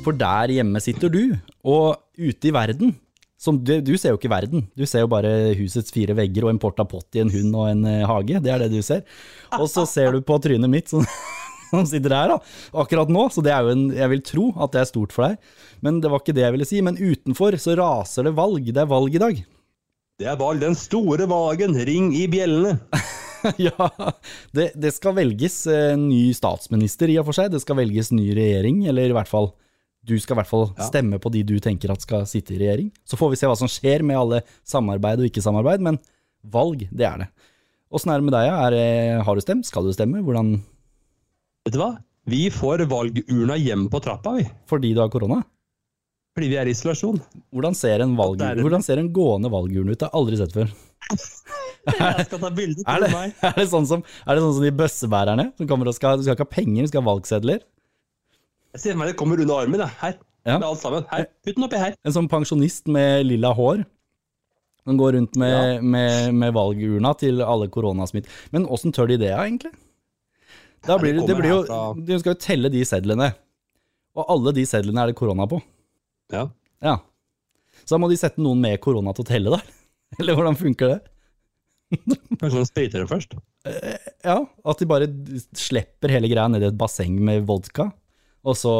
For 0.00 0.16
der 0.16 0.56
hjemme 0.56 0.80
sitter 0.80 1.12
du, 1.12 1.36
og 1.60 2.00
ute 2.16 2.48
i 2.48 2.54
verden 2.56 2.96
som 3.40 3.56
du, 3.60 3.74
du 3.84 3.94
ser 3.96 4.12
jo 4.12 4.18
ikke 4.20 4.32
verden, 4.32 4.66
du 4.76 4.86
ser 4.88 5.04
jo 5.04 5.12
bare 5.12 5.52
husets 5.56 5.92
fire 5.92 6.16
vegger 6.16 6.44
og 6.44 6.54
en 6.54 6.60
porta 6.60 6.84
i 7.16 7.22
en 7.22 7.32
hund 7.32 7.54
og 7.56 7.68
en 7.68 7.84
eh, 7.88 8.08
hage. 8.08 8.40
Det 8.44 8.52
er 8.52 8.64
det 8.64 8.72
du 8.72 8.80
ser. 8.84 9.04
Og 9.56 9.68
så 9.72 9.86
ser 9.88 10.12
du 10.12 10.24
på 10.24 10.36
trynet 10.44 10.72
mitt 10.72 10.92
som, 10.92 11.04
som 11.72 11.86
sitter 11.88 12.14
her 12.16 12.34
da, 12.34 12.38
akkurat 12.82 13.12
nå, 13.12 13.28
så 13.32 13.44
det 13.44 13.54
er 13.54 13.64
jo 13.64 13.76
en, 13.76 13.86
jeg 13.94 14.12
vil 14.14 14.26
tro 14.26 14.48
at 14.58 14.74
det 14.74 14.82
er 14.82 14.90
stort 14.90 15.14
for 15.14 15.28
deg. 15.28 15.54
Men 15.84 16.02
det 16.02 16.10
var 16.12 16.22
ikke 16.22 16.36
det 16.36 16.44
jeg 16.44 16.56
ville 16.56 16.68
si. 16.68 16.82
Men 16.84 16.98
utenfor 17.00 17.56
så 17.60 17.78
raser 17.78 18.28
det 18.28 18.36
valg. 18.36 18.68
Det 18.68 18.82
er 18.82 18.90
valg 18.90 19.16
i 19.16 19.22
dag. 19.22 19.40
Det 20.20 20.28
er 20.28 20.36
valg 20.40 20.60
den 20.60 20.76
store 20.76 21.24
valgen, 21.30 21.78
ring 21.88 22.12
i 22.18 22.26
bjellene. 22.28 22.76
ja, 23.70 23.88
det, 24.52 24.72
det 24.76 24.92
skal 24.92 25.16
velges 25.16 25.62
en 25.72 26.10
ny 26.10 26.28
statsminister 26.36 27.08
i 27.08 27.16
og 27.22 27.30
for 27.30 27.38
seg. 27.38 27.54
Det 27.54 27.62
skal 27.62 27.78
velges 27.80 28.12
ny 28.12 28.28
regjering, 28.36 28.84
eller 28.90 29.08
i 29.08 29.16
hvert 29.16 29.30
fall 29.30 29.52
du 30.00 30.14
skal 30.20 30.34
i 30.34 30.40
hvert 30.40 30.48
fall 30.48 30.66
stemme 30.80 31.18
på 31.20 31.28
de 31.32 31.42
du 31.44 31.58
tenker 31.60 31.92
at 31.92 32.04
skal 32.04 32.24
sitte 32.28 32.54
i 32.54 32.60
regjering. 32.60 32.88
Så 33.04 33.18
får 33.20 33.32
vi 33.32 33.40
se 33.40 33.48
hva 33.50 33.56
som 33.58 33.68
skjer 33.68 34.04
med 34.06 34.16
alle 34.16 34.42
samarbeid 34.68 35.20
og 35.20 35.28
ikke-samarbeid, 35.28 35.84
men 35.84 36.00
valg, 36.40 36.86
det 36.88 37.06
er 37.06 37.24
det. 37.24 37.28
Åssen 37.92 38.12
er 38.12 38.20
det 38.20 38.28
med 38.28 38.36
deg? 38.36 38.48
Er, 38.48 39.22
har 39.26 39.36
du 39.36 39.44
stemt? 39.44 39.68
Skal 39.68 39.84
du 39.84 39.92
stemme? 39.92 40.22
Hvordan 40.24 40.54
Vet 41.66 41.74
du 41.76 41.80
hva? 41.80 41.90
Vi 42.30 42.44
får 42.52 42.84
valgurna 42.88 43.56
hjem 43.60 43.88
på 43.92 44.00
trappa, 44.04 44.36
vi. 44.38 44.46
Fordi 44.70 44.92
du 44.96 45.00
har 45.02 45.10
korona? 45.12 45.40
Fordi 46.36 46.48
vi 46.52 46.56
er 46.60 46.68
i 46.70 46.72
isolasjon. 46.72 47.18
Hvordan 47.52 47.74
ser 47.76 48.04
en, 48.04 48.14
valg, 48.16 48.38
Det 48.40 48.46
er 48.46 48.62
hvordan 48.64 48.84
ser 48.86 49.00
en 49.02 49.10
gående 49.12 49.50
valgurne 49.52 49.92
ut? 49.92 49.98
Det 49.98 50.06
har 50.06 50.12
jeg 50.12 50.20
aldri 50.20 50.38
sett 50.40 50.54
før. 50.56 50.70
Jeg 51.90 52.26
skal 52.28 52.40
ta 52.42 52.50
bilde 52.52 52.84
til 52.84 53.04
meg. 53.10 53.32
er 53.48 53.54
det, 53.56 53.64
sånn, 53.72 53.86
som, 53.88 54.02
er 54.04 54.36
det 54.36 54.42
sånn 54.44 54.52
som 54.58 54.64
de 54.66 54.72
bøssebærerne 54.76 55.46
som 55.56 55.68
kommer 55.68 55.88
og 55.88 55.94
skal 55.96 56.18
Du 56.20 56.26
skal 56.26 56.36
ikke 56.36 56.44
ha 56.44 56.52
penger, 56.52 56.84
du 56.84 56.90
skal 56.92 57.00
ha 57.00 57.08
valgsedler? 57.08 57.62
Jeg 58.76 58.82
ser 58.82 58.92
for 58.92 59.00
meg 59.00 59.08
det 59.10 59.16
kommer 59.18 59.40
under 59.40 59.62
armen. 59.64 59.80
Da. 59.80 59.88
Her. 60.02 60.18
Ja. 60.46 60.58
Med 60.60 60.66
alt 60.68 60.82
sammen. 60.82 61.06
Her. 61.10 61.24
Putt 61.44 61.56
den 61.56 61.66
oppi 61.66 61.80
her. 61.80 61.96
En 62.06 62.14
sånn 62.14 62.28
pensjonist 62.30 62.86
med 62.92 63.24
lilla 63.26 63.50
hår. 63.56 63.82
Som 64.84 65.00
går 65.00 65.16
rundt 65.16 65.40
med, 65.40 65.56
Ja. 65.56 65.80
med, 65.96 66.36
med 66.36 66.54
valgurna 66.56 67.14
til 67.20 67.40
alle 67.44 67.68
koronasmitt. 67.72 68.28
Men 68.52 68.68
åssen 68.68 68.92
tør 68.96 69.08
de 69.10 69.18
det, 69.24 69.32
egentlig? 69.34 69.72
Da 70.86 70.96
blir 71.00 71.14
det, 71.18 71.26
det 71.28 71.36
blir 71.36 71.52
jo, 71.52 71.60
Du 71.98 72.12
skal 72.20 72.34
jo 72.34 72.40
telle 72.40 72.70
de 72.72 72.80
sedlene. 72.88 73.30
Og 74.16 74.26
alle 74.32 74.54
de 74.56 74.64
sedlene 74.66 75.02
er 75.02 75.10
det 75.10 75.18
korona 75.18 75.46
på. 75.50 75.60
Ja. 76.32 76.46
Ja. 76.84 76.96
Så 77.84 77.94
da 77.94 78.00
må 78.02 78.08
de 78.10 78.18
sette 78.20 78.42
noen 78.42 78.60
med 78.62 78.80
korona 78.82 79.14
til 79.16 79.26
å 79.26 79.28
telle, 79.28 79.58
da? 79.58 79.60
Eller 80.20 80.38
hvordan 80.38 80.58
funker 80.58 80.94
det? 80.94 81.00
Kanskje 82.40 82.56
de 82.56 82.66
spriter 82.68 83.02
det 83.02 83.10
først. 83.10 83.34
Ja, 84.24 84.36
at 84.46 84.80
de 84.80 84.88
bare 84.88 85.08
slipper 85.58 86.12
hele 86.14 86.30
greia 86.30 86.46
ned 86.50 86.62
i 86.64 86.68
et 86.70 86.78
basseng 86.78 87.16
med 87.26 87.42
vodka, 87.48 87.88
og 88.46 88.56
så 88.58 88.74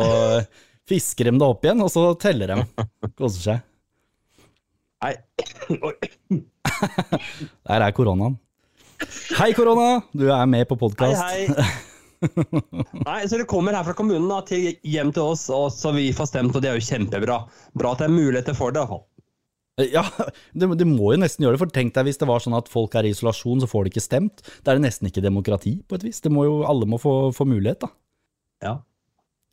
fisker 0.89 1.29
de 1.29 1.35
det 1.39 1.49
opp 1.49 1.67
igjen, 1.67 1.83
og 1.85 1.91
så 1.93 2.07
teller 2.23 2.55
de. 2.55 2.87
Koser 3.19 3.43
seg. 3.45 3.67
Nei. 5.05 5.15
Der 7.67 7.85
er 7.87 7.93
koronaen. 7.97 8.39
Hei, 9.39 9.53
korona! 9.57 10.03
Du 10.13 10.27
er 10.29 10.47
med 10.51 10.69
på 10.69 10.77
Hei, 11.01 11.15
hei. 11.17 11.71
Nei, 13.07 13.21
så 13.29 13.39
Det 13.41 13.47
kommer 13.49 13.77
her 13.77 13.87
fra 13.87 13.95
kommunen 13.97 14.29
da, 14.31 14.41
til, 14.47 14.75
hjem 14.87 15.13
til 15.17 15.33
oss, 15.33 15.47
og 15.55 15.71
så 15.75 15.95
vi 15.97 16.11
får 16.17 16.33
stemt, 16.33 16.57
og 16.57 16.65
det 16.65 16.73
er 16.73 16.81
jo 16.81 16.89
kjempebra. 16.91 17.41
Bra 17.79 17.95
at 17.95 18.03
det 18.03 18.11
er 18.11 18.17
muligheter 18.17 18.57
for 18.59 18.77
det. 18.77 18.85
hvert. 18.91 19.07
Ja, 19.89 20.05
det, 20.59 20.69
det 20.81 20.89
må 20.89 21.15
jo 21.15 21.23
nesten 21.23 21.47
gjøre 21.47 21.57
det, 21.57 21.63
for 21.63 21.73
tenk 21.73 21.95
deg 21.97 22.11
hvis 22.11 22.21
det 22.21 22.29
var 22.29 22.45
sånn 22.45 22.59
at 22.59 22.69
folk 22.73 22.95
er 22.99 23.09
i 23.09 23.15
isolasjon, 23.15 23.63
så 23.63 23.71
får 23.71 23.87
de 23.87 23.95
ikke 23.95 24.05
stemt. 24.05 24.45
Da 24.61 24.73
er 24.73 24.81
det 24.81 24.89
nesten 24.89 25.09
ikke 25.11 25.25
demokrati, 25.25 25.79
på 25.89 25.99
et 25.99 26.07
vis. 26.11 26.21
Det 26.25 26.33
må 26.35 26.47
jo, 26.49 26.61
alle 26.69 26.89
må 26.91 27.01
få, 27.01 27.33
få 27.37 27.49
mulighet, 27.49 27.87
da. 27.87 27.93
Ja. 28.67 28.77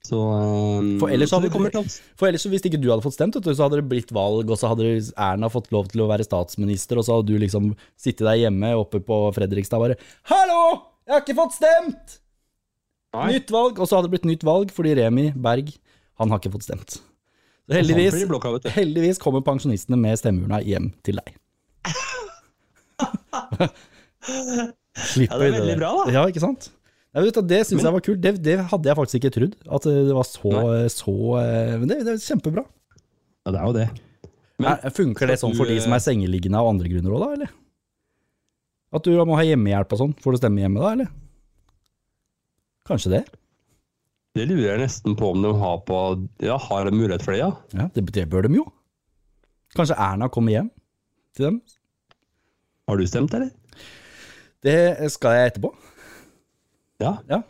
Så, 0.07 0.19
um, 0.19 0.93
For 1.01 1.11
ellers 1.11 1.31
så 1.33 1.39
hadde 1.39 1.49
det 1.51 1.71
til 1.73 1.81
oss. 1.81 1.97
For 2.19 2.29
ellers, 2.29 2.45
hvis 2.47 2.63
ikke 2.67 2.79
du 2.79 2.87
hadde 2.91 3.03
fått 3.03 3.17
stemt, 3.17 3.39
du, 3.43 3.49
så 3.51 3.65
hadde 3.65 3.81
det 3.81 3.89
blitt 3.91 4.13
valg, 4.15 4.47
og 4.47 4.59
så 4.59 4.71
hadde 4.71 4.93
Erna 5.15 5.49
fått 5.51 5.71
lov 5.75 5.89
til 5.91 6.03
å 6.03 6.11
være 6.11 6.27
statsminister, 6.27 6.99
og 6.99 7.07
så 7.07 7.17
hadde 7.17 7.33
du 7.33 7.41
liksom 7.41 7.73
sittet 7.99 8.23
der 8.27 8.39
hjemme 8.45 8.71
oppe 8.79 9.01
på 9.03 9.25
Fredrikstad 9.35 9.81
og 9.81 9.87
bare 9.87 9.99
'Hallo! 10.31 10.61
Jeg 11.07 11.15
har 11.15 11.23
ikke 11.23 11.39
fått 11.39 11.59
stemt!' 11.59 12.17
Nei. 13.15 13.27
Nytt 13.37 13.51
valg, 13.53 13.79
og 13.79 13.87
så 13.87 13.97
hadde 13.97 14.09
det 14.09 14.15
blitt 14.17 14.27
nytt 14.27 14.43
valg 14.47 14.71
fordi 14.75 14.95
Remi 14.99 15.29
Berg, 15.35 15.71
han 16.19 16.33
har 16.33 16.41
ikke 16.41 16.53
fått 16.57 16.67
stemt. 16.67 16.97
Så 17.67 17.75
heldigvis, 17.75 18.15
heldigvis 18.75 19.19
kommer 19.19 19.43
pensjonistene 19.43 19.99
med 19.99 20.19
stemmeurna 20.19 20.61
hjem 20.63 20.91
til 21.07 21.19
deg. 21.19 21.35
Slipper 25.07 25.35
Ja, 25.35 25.39
det 25.39 25.47
er 25.47 25.55
veldig 25.59 25.77
bra, 25.79 25.91
da. 25.99 26.13
Ja, 26.15 26.23
ikke 26.31 26.43
sant? 26.43 26.71
Ja, 27.15 27.23
du, 27.23 27.41
det 27.49 27.61
syns 27.67 27.83
jeg 27.85 27.93
var 27.95 28.03
kult. 28.05 28.21
Det, 28.23 28.33
det 28.45 28.57
hadde 28.71 28.89
jeg 28.89 28.97
faktisk 28.99 29.19
ikke 29.19 29.33
trodd. 29.35 29.53
At 29.73 29.87
det 29.87 30.15
var 30.15 30.27
så, 30.27 30.51
så 30.93 31.13
eh, 31.41 31.75
Men 31.81 31.87
det, 31.89 32.01
det 32.05 32.15
er 32.15 32.23
kjempebra. 32.23 32.63
Ja, 33.47 33.53
det 33.53 33.61
er 33.61 33.65
jo 33.65 33.75
det. 33.77 33.87
Men 34.57 34.73
Er, 34.73 34.93
funker 34.93 35.29
det 35.29 35.37
sånn 35.41 35.55
for 35.57 35.69
de 35.69 35.77
som 35.83 35.93
er 35.95 36.03
sengeliggende 36.03 36.59
av 36.59 36.69
andre 36.71 36.89
grunner 36.91 37.13
òg, 37.13 37.23
da, 37.23 37.29
eller? 37.37 37.55
At 38.97 39.05
du 39.05 39.11
må 39.27 39.37
ha 39.37 39.45
hjemmehjelp 39.45 39.93
og 39.93 40.01
sånn? 40.01 40.13
Får 40.23 40.35
du 40.35 40.39
stemme 40.41 40.63
hjemme 40.63 40.81
da, 40.81 40.93
eller? 40.95 41.09
Kanskje 42.87 43.13
det? 43.17 43.23
Det 44.37 44.45
lurer 44.47 44.75
jeg 44.75 44.83
nesten 44.85 45.15
på 45.17 45.31
om 45.33 45.43
de 45.43 45.51
har 45.59 45.79
på 45.87 45.99
Ja, 46.45 46.57
har 46.61 46.87
en 46.87 46.97
mulighet 46.97 47.25
for 47.25 47.33
det, 47.33 47.41
ja. 47.41 47.51
Ja, 47.73 47.87
det, 47.95 48.05
det 48.15 48.27
bør 48.29 48.45
de 48.47 48.59
jo. 48.59 48.67
Kanskje 49.75 49.97
Erna 49.99 50.29
kommer 50.31 50.53
hjem 50.53 50.69
til 51.35 51.49
dem? 51.49 51.61
Har 52.87 52.97
du 52.97 53.07
stemt, 53.09 53.33
eller? 53.33 53.51
Det 54.63 55.11
skal 55.11 55.35
jeg 55.35 55.51
etterpå. 55.51 55.73
Ja. 57.03 57.17
Ja. 57.29 57.41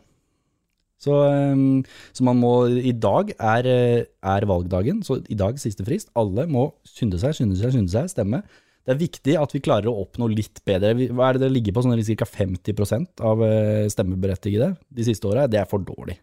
Så, 0.97 1.13
um, 1.53 1.83
så 2.13 2.25
man 2.25 2.39
må 2.41 2.53
I 2.67 2.91
dag 2.91 3.29
er, 3.37 3.67
eh, 3.69 4.05
er 4.23 4.47
valgdagen, 4.49 5.03
så 5.05 5.19
i 5.29 5.37
dag 5.37 5.59
siste 5.61 5.85
frist. 5.85 6.09
Alle 6.17 6.47
må 6.49 6.71
skynde 6.87 7.19
seg, 7.21 7.35
skynde 7.37 7.59
seg, 7.59 7.75
skynde 7.75 7.93
seg, 7.93 8.09
stemme. 8.11 8.41
Det 8.87 8.93
er 8.93 8.99
viktig 9.01 9.33
at 9.35 9.51
vi 9.51 9.59
klarer 9.59 9.91
å 9.91 9.97
oppnå 10.05 10.29
litt 10.31 10.61
bedre. 10.63 10.93
Hva 11.11 11.27
er 11.27 11.35
det 11.35 11.43
det 11.43 11.53
ligger 11.57 11.75
på, 11.75 11.81
sånn 11.83 11.99
ca. 11.99 12.27
50 12.31 13.09
av 13.19 13.41
eh, 13.43 13.87
stemmeberettigede 13.91 14.69
de 14.79 15.07
siste 15.07 15.27
åra? 15.27 15.43
Det 15.51 15.59
er 15.59 15.67
for 15.67 15.83
dårlig. 15.83 16.15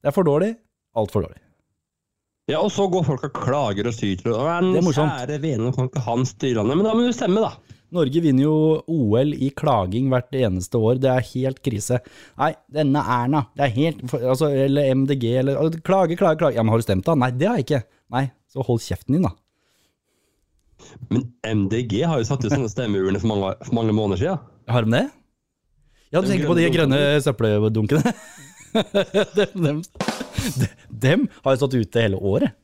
Det 0.00 0.08
er 0.08 0.16
for 0.16 0.24
dårlig. 0.24 0.54
Altfor 0.96 1.26
dårlig. 1.26 1.42
Ja, 2.48 2.62
og 2.64 2.72
så 2.72 2.86
går 2.92 3.04
folk 3.04 3.22
og 3.28 3.36
klager 3.36 3.88
og 3.88 3.94
syter. 3.96 4.32
Men, 4.32 4.72
Det 4.72 4.80
er 4.80 4.86
morsomt. 4.86 5.12
Kjære 5.12 5.38
vene, 5.44 5.70
kan 5.76 5.90
ikke 5.90 6.04
han 6.08 6.24
styre 6.28 6.62
landet? 6.62 6.80
Men 6.80 6.88
da 6.88 6.96
må 6.96 7.04
du 7.04 7.14
stemme, 7.16 7.44
da. 7.44 7.78
Norge 7.94 8.20
vinner 8.24 8.46
jo 8.46 8.56
OL 8.90 9.36
i 9.36 9.52
klaging 9.54 10.08
hvert 10.12 10.32
eneste 10.40 10.80
år. 10.80 10.98
Det 11.04 11.12
er 11.12 11.28
helt 11.34 11.60
krise. 11.64 12.00
Nei, 12.40 12.50
denne 12.72 13.04
Erna, 13.04 13.44
det 13.56 13.68
er 13.68 13.76
helt 13.76 14.02
altså, 14.18 14.48
Eller 14.48 14.88
MDG, 15.04 15.28
eller 15.44 15.80
Klage, 15.84 16.16
klage, 16.16 16.40
klage. 16.40 16.56
Ja, 16.56 16.64
men 16.64 16.72
har 16.74 16.80
du 16.80 16.88
stemt, 16.88 17.06
da? 17.06 17.16
Nei, 17.20 17.30
det 17.36 17.48
har 17.48 17.60
jeg 17.60 17.68
ikke. 17.68 17.84
Nei, 18.16 18.26
så 18.50 18.64
hold 18.66 18.80
kjeften 18.84 19.16
din, 19.18 19.28
da. 19.28 19.36
Men 21.10 21.26
MDG 21.44 22.02
har 22.06 22.20
jo 22.20 22.28
satt 22.28 22.44
ut 22.44 22.52
sånne 22.52 22.70
stemmeurner 22.70 23.22
for 23.22 23.32
mange, 23.32 23.52
for 23.64 23.78
mange 23.78 23.94
måneder 23.96 24.22
siden. 24.22 24.50
Har 24.70 24.86
de 24.86 24.96
det? 24.96 25.04
Ja, 26.14 26.20
du 26.20 26.26
De 26.26 26.32
tenker 26.32 26.50
på 26.50 26.58
de 26.58 26.66
grønne 26.74 27.00
søppeldunkene? 27.24 28.14
dem, 29.38 29.64
dem, 29.64 29.80
dem 30.88 31.26
har 31.44 31.54
jo 31.54 31.60
stått 31.62 31.78
ute 31.78 32.04
hele 32.06 32.18
året. 32.18 32.54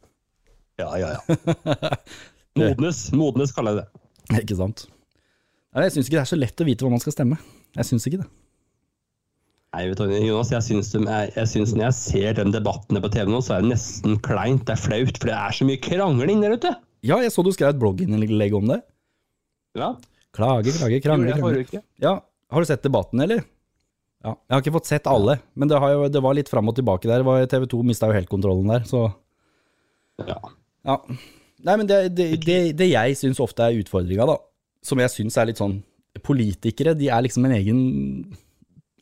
Ja, 0.80 0.90
ja, 0.98 1.16
ja. 1.16 1.94
Modnes, 2.60 3.08
modnes 3.14 3.54
kaller 3.54 3.76
jeg 3.76 3.82
det. 3.82 4.42
Ikke 4.44 4.58
sant? 4.58 4.86
Nei, 5.70 5.86
Jeg 5.86 5.94
syns 5.94 6.08
ikke 6.08 6.18
det 6.18 6.22
er 6.24 6.30
så 6.32 6.38
lett 6.38 6.62
å 6.62 6.66
vite 6.66 6.86
hva 6.86 6.92
man 6.94 7.02
skal 7.02 7.14
stemme. 7.14 7.38
Jeg 7.78 7.86
syns 7.86 8.06
ikke 8.08 8.22
det. 8.22 8.30
Nei, 9.70 9.84
vet 9.86 10.00
du, 10.02 10.14
Jonas, 10.26 10.50
jeg 10.50 10.66
syns, 10.66 10.88
er, 10.98 11.28
jeg 11.36 11.46
syns 11.46 11.76
når 11.76 11.84
jeg 11.84 11.98
ser 12.00 12.38
de 12.40 12.46
debattene 12.56 13.02
på 13.02 13.10
TV 13.14 13.30
nå, 13.30 13.38
så 13.46 13.54
er 13.54 13.62
det 13.62 13.70
nesten 13.76 14.16
kleint. 14.24 14.64
Det 14.66 14.74
er 14.74 14.82
flaut, 14.82 15.20
for 15.20 15.30
det 15.30 15.36
er 15.36 15.54
så 15.54 15.66
mye 15.68 15.82
krangling 15.84 16.42
der 16.42 16.56
ute. 16.58 16.72
Ja, 17.06 17.20
jeg 17.24 17.32
så 17.32 17.44
du 17.46 17.50
skrev 17.54 17.72
et 17.72 17.80
blogginnlegg 17.80 18.54
om 18.56 18.68
det. 18.70 18.80
Ja, 19.78 19.94
Klage, 20.30 20.70
klage, 20.76 21.00
krangle, 21.02 21.34
krangle. 21.34 21.82
Ja, 21.98 22.20
Har 22.50 22.62
du 22.62 22.66
sett 22.68 22.84
debatten, 22.86 23.20
eller? 23.22 23.42
Ja, 24.22 24.34
Jeg 24.36 24.54
har 24.54 24.62
ikke 24.62 24.74
fått 24.76 24.90
sett 24.90 25.08
alle, 25.10 25.38
men 25.58 25.70
det, 25.70 25.78
har 25.80 25.94
jo, 25.94 26.04
det 26.12 26.22
var 26.22 26.36
litt 26.36 26.50
fram 26.50 26.68
og 26.70 26.76
tilbake 26.76 27.08
der. 27.08 27.24
TV 27.50 27.66
2 27.72 27.80
mista 27.88 28.10
jo 28.10 28.14
helt 28.18 28.30
kontrollen 28.30 28.68
der, 28.70 28.84
så 28.86 29.08
Ja. 30.20 30.36
ja. 30.84 30.96
Nei, 31.64 31.76
men 31.76 31.88
det, 31.88 31.98
det, 32.16 32.28
det, 32.44 32.58
det 32.78 32.88
jeg 32.92 33.16
syns 33.18 33.40
ofte 33.42 33.64
er 33.66 33.80
utfordringa, 33.80 34.26
da, 34.28 34.36
som 34.84 35.00
jeg 35.02 35.12
syns 35.12 35.36
er 35.40 35.50
litt 35.50 35.60
sånn 35.60 35.80
Politikere, 36.26 36.92
de 36.98 37.06
er 37.08 37.22
liksom 37.22 37.44
en 37.46 37.52
egen, 37.54 37.80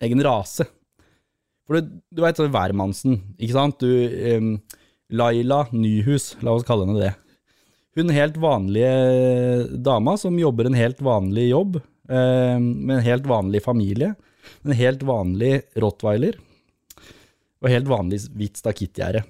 egen 0.04 0.20
rase. 0.22 0.66
For 1.66 1.80
du, 1.80 1.94
du 2.12 2.20
veit 2.20 2.38
værmannsen 2.38 3.16
ikke 3.40 3.56
sant? 3.56 3.80
Du, 3.80 3.88
um, 4.36 4.50
Laila 5.08 5.62
Nyhus, 5.72 6.34
la 6.44 6.52
oss 6.52 6.66
kalle 6.68 6.84
henne 6.84 7.00
det. 7.00 7.14
Hun 7.98 8.12
helt 8.14 8.36
vanlige 8.38 9.64
dama 9.82 10.14
som 10.20 10.36
jobber 10.38 10.68
en 10.68 10.76
helt 10.78 11.00
vanlig 11.02 11.48
jobb, 11.48 11.80
eh, 12.08 12.58
med 12.60 12.92
en 13.00 13.02
helt 13.02 13.26
vanlig 13.26 13.62
familie, 13.64 14.12
en 14.62 14.76
helt 14.78 15.02
vanlig 15.02 15.64
rottweiler 15.74 16.38
og 17.58 17.72
helt 17.72 17.90
vanlig 17.90 18.20
hvitt 18.38 18.60
stakittgjerde. 18.60 19.24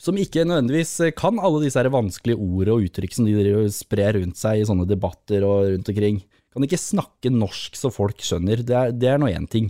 Som 0.00 0.16
ikke 0.16 0.46
nødvendigvis 0.48 1.12
kan 1.18 1.36
alle 1.36 1.60
disse 1.66 1.84
vanskelige 1.92 2.40
ordene 2.40 2.78
og 2.78 2.86
uttrykk 2.88 3.12
som 3.18 3.28
de 3.28 3.66
sprer 3.76 4.16
rundt 4.16 4.40
seg 4.40 4.62
i 4.62 4.64
sånne 4.64 4.88
debatter 4.88 5.44
og 5.44 5.74
rundt 5.74 5.92
omkring. 5.92 6.22
Kan 6.54 6.64
ikke 6.64 6.80
snakke 6.80 7.28
norsk 7.34 7.76
så 7.76 7.92
folk 7.92 8.24
skjønner, 8.24 8.64
det 8.64 8.78
er, 8.78 8.96
det 8.96 9.12
er 9.12 9.20
nå 9.20 9.28
én 9.28 9.44
ting. 9.44 9.68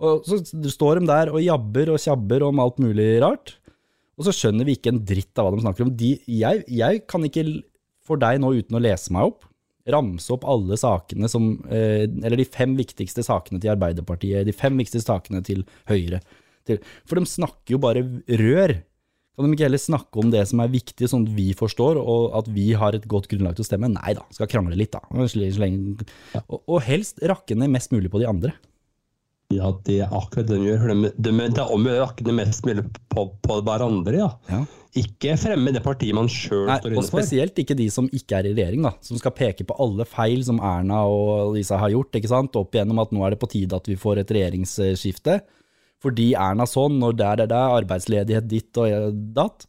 Og 0.00 0.24
så 0.24 0.40
står 0.72 1.02
de 1.02 1.10
der 1.12 1.34
og 1.34 1.44
jabber 1.44 1.92
og 1.92 2.00
tjabber 2.00 2.48
om 2.48 2.64
alt 2.64 2.80
mulig 2.80 3.18
rart, 3.20 3.58
og 4.18 4.26
så 4.26 4.34
skjønner 4.34 4.66
vi 4.66 4.74
ikke 4.76 4.90
en 4.90 5.04
dritt 5.06 5.38
av 5.38 5.46
hva 5.46 5.54
de 5.54 5.62
snakker 5.62 5.86
om. 5.86 5.92
De, 5.94 6.16
jeg, 6.26 6.64
jeg 6.74 7.04
kan 7.10 7.22
ikke, 7.26 7.44
for 8.04 8.20
deg 8.20 8.40
nå 8.42 8.50
uten 8.58 8.78
å 8.78 8.82
lese 8.82 9.14
meg 9.14 9.30
opp, 9.30 9.46
ramse 9.88 10.32
opp 10.34 10.44
alle 10.44 10.76
sakene 10.76 11.30
som 11.32 11.46
eh, 11.72 12.02
Eller 12.04 12.36
de 12.36 12.44
fem 12.44 12.74
viktigste 12.76 13.22
sakene 13.24 13.56
til 13.62 13.72
Arbeiderpartiet, 13.72 14.44
de 14.44 14.52
fem 14.52 14.74
viktigste 14.76 15.06
sakene 15.06 15.40
til 15.46 15.62
Høyre. 15.88 16.20
Til, 16.68 16.82
for 17.08 17.16
de 17.16 17.30
snakker 17.30 17.76
jo 17.76 17.80
bare 17.80 18.04
rør. 18.42 18.74
Kan 19.38 19.46
de 19.46 19.54
ikke 19.54 19.68
heller 19.68 19.80
snakke 19.80 20.20
om 20.20 20.32
det 20.34 20.42
som 20.50 20.60
er 20.60 20.72
viktig, 20.72 21.08
sånn 21.08 21.28
at 21.28 21.34
vi 21.36 21.52
forstår, 21.56 22.00
og 22.02 22.34
at 22.40 22.50
vi 22.50 22.72
har 22.76 22.96
et 22.98 23.06
godt 23.08 23.30
grunnlag 23.30 23.54
til 23.54 23.64
å 23.64 23.68
stemme? 23.68 23.88
Nei 23.94 24.16
da, 24.18 24.26
skal 24.34 24.50
krangle 24.50 24.76
litt, 24.76 24.90
da. 24.96 25.00
Og, 26.42 26.58
og 26.58 26.82
helst 26.84 27.22
rakke 27.22 27.54
ned 27.56 27.70
mest 27.70 27.94
mulig 27.94 28.10
på 28.10 28.20
de 28.20 28.26
andre. 28.28 28.56
Ja, 29.48 29.70
det 29.86 30.02
er 30.04 30.10
akkurat 30.12 30.44
det 30.50 30.58
de 30.60 30.66
gjør. 30.66 30.90
De, 30.92 31.10
de, 31.16 31.30
det 31.40 31.62
er 31.62 31.70
om 31.72 31.86
å 31.86 31.92
gjøre 31.94 32.24
å 32.28 32.32
mest 32.36 32.66
mulig 32.68 32.82
på, 33.08 33.22
på 33.40 33.54
hverandre, 33.64 34.18
ja. 34.20 34.28
Ja. 34.50 34.58
Ikke 34.98 35.36
fremme 35.40 35.72
det 35.72 35.80
partiet 35.84 36.16
man 36.16 36.28
sjøl 36.28 36.66
står 36.68 36.90
og 36.90 36.96
inne 36.96 37.04
for. 37.04 37.22
spesielt 37.22 37.60
ikke 37.62 37.76
de 37.78 37.86
som 37.92 38.10
ikke 38.12 38.40
er 38.42 38.48
i 38.50 38.52
regjering, 38.52 38.84
da. 38.84 38.92
Som 39.04 39.20
skal 39.20 39.32
peke 39.36 39.64
på 39.68 39.76
alle 39.80 40.04
feil 40.08 40.44
som 40.44 40.60
Erna 40.60 41.00
og 41.08 41.54
Lisa 41.56 41.78
har 41.80 41.94
gjort, 41.94 42.18
ikke 42.20 42.28
sant. 42.28 42.58
Opp 42.60 42.76
igjennom 42.76 43.00
at 43.00 43.14
nå 43.14 43.24
er 43.24 43.32
det 43.32 43.40
på 43.40 43.48
tide 43.54 43.78
at 43.78 43.88
vi 43.88 43.96
får 44.00 44.20
et 44.20 44.34
regjeringsskifte. 44.36 45.38
Fordi 46.04 46.28
Erna 46.36 46.68
sånn, 46.68 47.00
og 47.08 47.16
der 47.18 47.46
er 47.46 47.48
det, 47.48 47.62
arbeidsledighet 47.80 48.50
ditt 48.52 48.82
og 48.84 49.16
datt. 49.36 49.64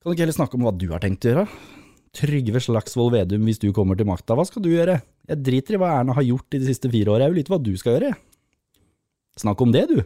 Kan 0.00 0.08
du 0.08 0.16
ikke 0.16 0.24
heller 0.24 0.38
snakke 0.40 0.56
om 0.56 0.64
hva 0.64 0.72
du 0.72 0.88
har 0.94 1.04
tenkt 1.04 1.28
å 1.28 1.34
gjøre? 1.34 1.46
Trygve 2.16 2.64
Slagsvold 2.64 3.12
Vedum, 3.12 3.44
hvis 3.44 3.60
du 3.60 3.68
kommer 3.76 3.98
til 3.98 4.08
makta, 4.08 4.34
hva 4.34 4.48
skal 4.48 4.64
du 4.64 4.72
gjøre? 4.72 4.96
Jeg 5.28 5.44
driter 5.46 5.76
i 5.76 5.84
hva 5.84 5.92
Erna 6.00 6.16
har 6.16 6.24
gjort 6.26 6.56
i 6.56 6.64
de 6.64 6.72
siste 6.72 6.88
fire 6.90 7.12
åra, 7.12 7.28
jeg 7.28 7.34
vil 7.34 7.42
vite 7.42 7.52
hva 7.52 7.60
du 7.62 7.74
skal 7.78 7.98
gjøre. 7.98 8.16
Snakk 9.38 9.60
om 9.62 9.72
det, 9.74 9.86
du. 9.90 10.00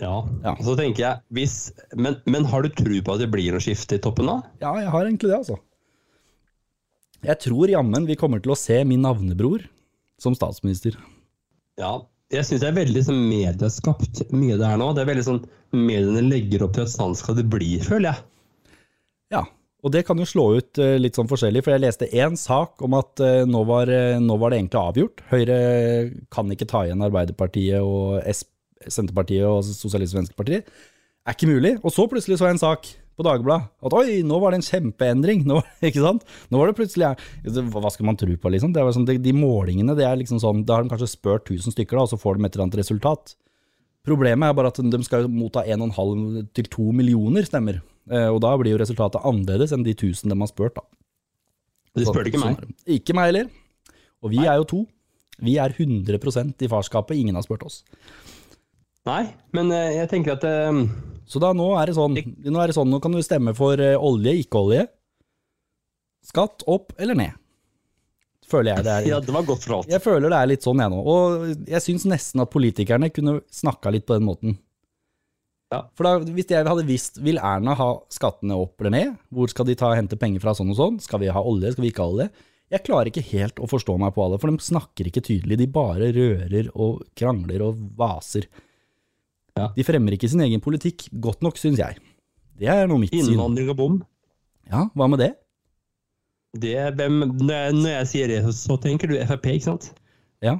Ja. 0.00 0.14
Ja. 0.44 0.54
Så 0.64 0.76
tenker 0.78 1.04
jeg, 1.04 1.22
hvis, 1.36 1.56
men, 1.96 2.18
men 2.28 2.46
har 2.48 2.64
du 2.64 2.70
tro 2.72 3.00
på 3.04 3.14
at 3.14 3.22
det 3.22 3.30
blir 3.32 3.52
noe 3.52 3.64
skifte 3.64 3.98
i 3.98 4.02
toppen 4.02 4.30
da? 4.30 4.38
Ja, 4.62 4.72
jeg 4.80 4.92
har 4.92 5.04
egentlig 5.06 5.32
det, 5.32 5.40
altså. 5.42 5.58
Jeg 7.20 7.36
tror 7.44 7.68
jammen 7.68 8.06
vi 8.08 8.16
kommer 8.16 8.40
til 8.40 8.54
å 8.54 8.58
se 8.58 8.78
min 8.88 9.02
navnebror 9.04 9.66
som 10.20 10.36
statsminister. 10.36 10.96
Ja, 11.80 11.98
jeg 12.32 12.46
syns 12.48 12.62
det 12.62 12.70
er 12.70 12.78
veldig 12.78 13.02
sånn 13.04 13.20
medieskapt 13.28 14.22
mye 14.32 14.56
det 14.60 14.68
her 14.68 14.80
nå. 14.80 14.92
Det 14.96 15.04
er 15.04 15.10
veldig 15.12 15.26
sånn 15.26 15.40
Mediene 15.76 16.24
legger 16.26 16.64
opp 16.66 16.72
til 16.74 16.82
at 16.82 16.90
sånn 16.90 17.12
skal 17.14 17.36
det 17.38 17.44
bli, 17.46 17.76
føler 17.84 18.10
jeg. 18.10 18.24
Ja, 19.30 19.44
og 19.80 19.92
det 19.94 20.04
kan 20.08 20.18
jo 20.20 20.28
slå 20.28 20.46
ut 20.58 20.80
eh, 20.82 20.98
litt 21.00 21.16
sånn 21.16 21.28
forskjellig, 21.30 21.62
for 21.64 21.74
jeg 21.74 21.84
leste 21.84 22.08
én 22.12 22.36
sak 22.38 22.82
om 22.84 22.96
at 22.98 23.20
eh, 23.24 23.42
nå 23.48 23.62
var, 23.68 23.90
eh, 23.92 24.20
nå 24.20 24.36
var 24.40 24.52
det 24.52 24.60
egentlig 24.60 24.80
avgjort. 24.80 25.22
Høyre 25.32 25.58
kan 26.32 26.52
ikke 26.52 26.68
ta 26.68 26.84
igjen 26.86 27.04
Arbeiderpartiet 27.06 27.80
og 27.80 28.20
Senterpartiet 28.90 29.46
og 29.48 29.62
Sosialistisk 29.64 30.18
Venstreparti. 30.18 30.60
Er 30.60 31.36
ikke 31.36 31.48
mulig. 31.48 31.78
Og 31.80 31.94
så 31.94 32.06
plutselig 32.10 32.40
så 32.40 32.48
jeg 32.48 32.58
en 32.58 32.62
sak 32.62 32.92
på 33.16 33.24
Dagbladet 33.24 33.68
at 33.84 33.96
oi, 33.96 34.20
nå 34.24 34.38
var 34.40 34.52
det 34.52 34.60
en 34.60 34.68
kjempeendring. 34.68 35.44
Nå, 35.50 35.60
ikke 35.84 36.04
sant? 36.04 36.24
Nå 36.52 36.60
var 36.60 36.70
det 36.70 36.78
plutselig 36.78 37.12
Hva 37.72 37.92
skal 37.92 38.08
man 38.08 38.20
tro 38.20 38.32
på, 38.36 38.52
liksom? 38.52 38.74
Det 38.76 38.84
var 38.84 38.96
sånn, 38.96 39.08
de, 39.08 39.18
de 39.20 39.36
målingene, 39.36 39.96
det 39.96 40.08
er 40.08 40.20
liksom 40.20 40.40
sånn 40.40 40.64
Da 40.68 40.78
har 40.78 40.84
de 40.84 40.92
kanskje 40.92 41.12
spurt 41.12 41.48
1000 41.48 41.76
stykker, 41.76 41.96
da, 41.96 42.04
og 42.04 42.12
så 42.12 42.20
får 42.20 42.36
de 42.36 42.48
et 42.48 42.56
eller 42.56 42.68
annet 42.68 42.80
resultat. 42.80 43.34
Problemet 44.08 44.48
er 44.48 44.56
bare 44.56 44.72
at 44.72 44.80
de 44.80 45.00
skal 45.04 45.28
motta 45.28 45.64
1,5 45.68 46.52
til 46.56 46.68
2 46.72 46.92
millioner 46.96 47.44
stemmer. 47.48 47.82
Eh, 48.10 48.28
Og 48.28 48.40
da 48.42 48.54
blir 48.58 48.74
jo 48.74 48.80
resultatet 48.82 49.22
annerledes 49.24 49.72
enn 49.76 49.84
de 49.86 49.94
tusen 49.94 50.30
de 50.32 50.38
har 50.38 50.50
spurt. 50.50 50.74
da. 50.74 50.82
De 51.96 52.04
spurte 52.06 52.30
ikke 52.30 52.40
Sånn 52.42 52.56
meg. 52.58 52.74
Ikke 52.86 53.14
meg 53.14 53.30
heller. 53.30 53.50
Og 54.22 54.30
vi 54.34 54.42
er 54.44 54.56
jo 54.60 54.64
to. 54.64 54.80
Vi 55.40 55.56
er 55.62 55.72
100% 55.72 56.60
i 56.62 56.68
farskapet. 56.68 57.16
Ingen 57.16 57.34
har 57.38 57.42
spurt 57.46 57.62
oss. 57.64 57.82
Nei, 59.08 59.22
men 59.56 59.70
eh, 59.72 59.94
jeg 59.96 60.10
tenker 60.10 60.34
at 60.36 60.44
eh, 60.44 60.82
Så 61.30 61.40
da 61.40 61.52
nå 61.56 61.70
er 61.80 61.86
det 61.88 61.94
sånn, 61.96 62.18
nå 62.44 62.60
er 62.60 62.66
det 62.68 62.76
sånn, 62.76 62.90
nå 62.90 62.98
kan 63.00 63.12
du 63.14 63.22
stemme 63.24 63.54
for 63.56 63.78
olje, 63.80 64.34
ikke 64.42 64.58
olje. 64.60 64.82
Skatt 66.26 66.66
opp 66.68 66.92
eller 67.00 67.16
ned. 67.16 67.36
Føler 68.50 68.74
jeg 68.76 68.84
det 68.84 68.92
er. 68.96 69.06
Ja, 69.14 69.20
det 69.24 69.32
var 69.34 69.46
godt 69.46 69.62
fortalt. 69.64 69.88
Jeg 69.92 70.02
føler 70.04 70.28
det 70.32 70.40
er 70.40 70.50
litt 70.50 70.66
sånn 70.66 70.82
jeg 70.82 70.90
nå. 70.92 70.98
Og 71.06 71.46
jeg 71.70 71.80
syns 71.84 72.04
nesten 72.10 72.42
at 72.42 72.50
politikerne 72.52 73.08
kunne 73.14 73.38
snakka 73.54 73.92
litt 73.94 74.06
på 74.08 74.18
den 74.18 74.26
måten. 74.26 74.58
Ja. 75.70 75.84
For 75.94 76.06
da, 76.06 76.32
hvis 76.34 76.50
jeg 76.50 76.66
hadde 76.66 76.86
visst, 76.88 77.20
vil 77.22 77.38
Erna 77.38 77.76
ha 77.78 77.90
skattene 78.10 78.56
opp 78.58 78.80
eller 78.82 78.94
ned? 78.94 79.18
Hvor 79.30 79.50
skal 79.52 79.68
de 79.68 79.76
ta 79.78 79.92
hente 79.94 80.18
penger 80.18 80.42
fra 80.42 80.54
sånn 80.58 80.72
og 80.72 80.78
sånn? 80.80 80.96
Skal 81.02 81.22
vi 81.22 81.30
ha 81.30 81.42
olje, 81.46 81.70
skal 81.76 81.86
vi 81.86 81.92
ikke 81.92 82.02
ha 82.06 82.14
olje? 82.14 82.30
Jeg 82.70 82.84
klarer 82.86 83.10
ikke 83.10 83.26
helt 83.32 83.58
å 83.62 83.66
forstå 83.70 83.96
meg 83.98 84.14
på 84.14 84.24
alle, 84.24 84.38
for 84.42 84.50
de 84.50 84.62
snakker 84.62 85.10
ikke 85.10 85.22
tydelig. 85.26 85.58
De 85.58 85.66
bare 85.70 86.10
rører 86.14 86.70
og 86.74 87.04
krangler 87.18 87.64
og 87.66 87.78
vaser. 87.98 88.46
Ja. 89.58 89.70
De 89.74 89.86
fremmer 89.86 90.14
ikke 90.14 90.30
sin 90.30 90.42
egen 90.44 90.62
politikk 90.62 91.08
godt 91.22 91.42
nok, 91.46 91.58
syns 91.58 91.82
jeg. 91.82 91.98
Det 92.60 92.70
er 92.70 92.90
noe 92.90 93.02
mitt 93.02 93.14
syn. 93.14 93.32
Innvandring 93.32 93.70
og 93.72 93.78
bom. 93.78 94.00
Ja, 94.70 94.84
hva 94.94 95.08
med 95.10 95.22
det? 95.22 95.32
Det, 96.62 96.74
hvem, 96.98 97.20
når, 97.38 97.54
jeg, 97.54 97.74
når 97.78 97.92
jeg 97.92 98.10
sier 98.10 98.30
det, 98.30 98.40
så 98.58 98.78
tenker 98.82 99.10
du 99.10 99.18
Frp, 99.22 99.46
ikke 99.54 99.66
sant? 99.66 99.90
Ja. 100.42 100.56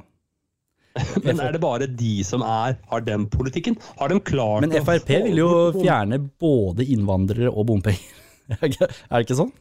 Men 1.25 1.39
er 1.39 1.53
det 1.55 1.61
bare 1.63 1.87
de 1.87 2.13
som 2.27 2.43
er, 2.43 2.75
har 2.91 3.03
den 3.07 3.27
politikken? 3.31 3.77
Har 3.99 4.11
de 4.11 4.19
klart 4.19 4.65
Men 4.65 4.73
Frp 4.83 5.07
vil 5.27 5.39
jo 5.39 5.49
fjerne 5.77 6.19
både 6.41 6.83
innvandrere 6.91 7.51
og 7.51 7.69
bompenger. 7.71 8.17
Er 8.51 8.67
det 8.67 9.21
ikke- 9.23 9.37
sånn? 9.39 9.53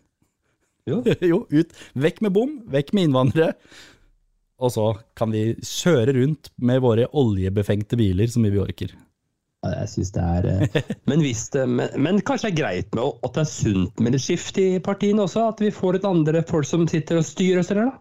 Jo. 0.90 1.02
Jo, 1.30 1.44
ut. 1.52 1.76
Vekk 1.94 2.22
med 2.26 2.34
bom, 2.34 2.56
vekk 2.72 2.90
med 2.96 3.06
innvandrere. 3.10 3.52
Og 4.60 4.72
så 4.74 4.88
kan 5.16 5.30
vi 5.32 5.54
kjøre 5.64 6.16
rundt 6.18 6.50
med 6.60 6.82
våre 6.84 7.06
oljebefengte 7.16 7.96
biler 8.00 8.28
så 8.28 8.42
mye 8.42 8.52
vi 8.56 8.60
orker. 8.64 8.90
Ja, 9.62 9.70
Jeg 9.82 9.88
synes 9.92 10.10
det 10.16 10.24
er 10.24 10.46
eh, 10.50 10.92
men, 11.08 11.20
hvis 11.24 11.46
det, 11.54 11.66
men, 11.68 11.90
men 12.00 12.18
kanskje 12.26 12.48
det 12.48 12.52
er 12.56 12.60
greit 12.62 12.94
med 12.96 13.20
at 13.24 13.34
det 13.36 13.42
er 13.44 13.50
sunt 13.52 14.00
med 14.02 14.16
et 14.16 14.24
skift 14.24 14.58
i 14.60 14.66
partiene 14.84 15.22
også? 15.28 15.46
At 15.52 15.60
vi 15.62 15.70
får 15.72 15.98
litt 15.98 16.08
andre 16.08 16.42
folk 16.48 16.66
som 16.68 16.86
sitter 16.90 17.20
og 17.20 17.26
styrer 17.28 17.60
oss, 17.62 17.70
eller 17.72 17.90
da? 17.92 17.98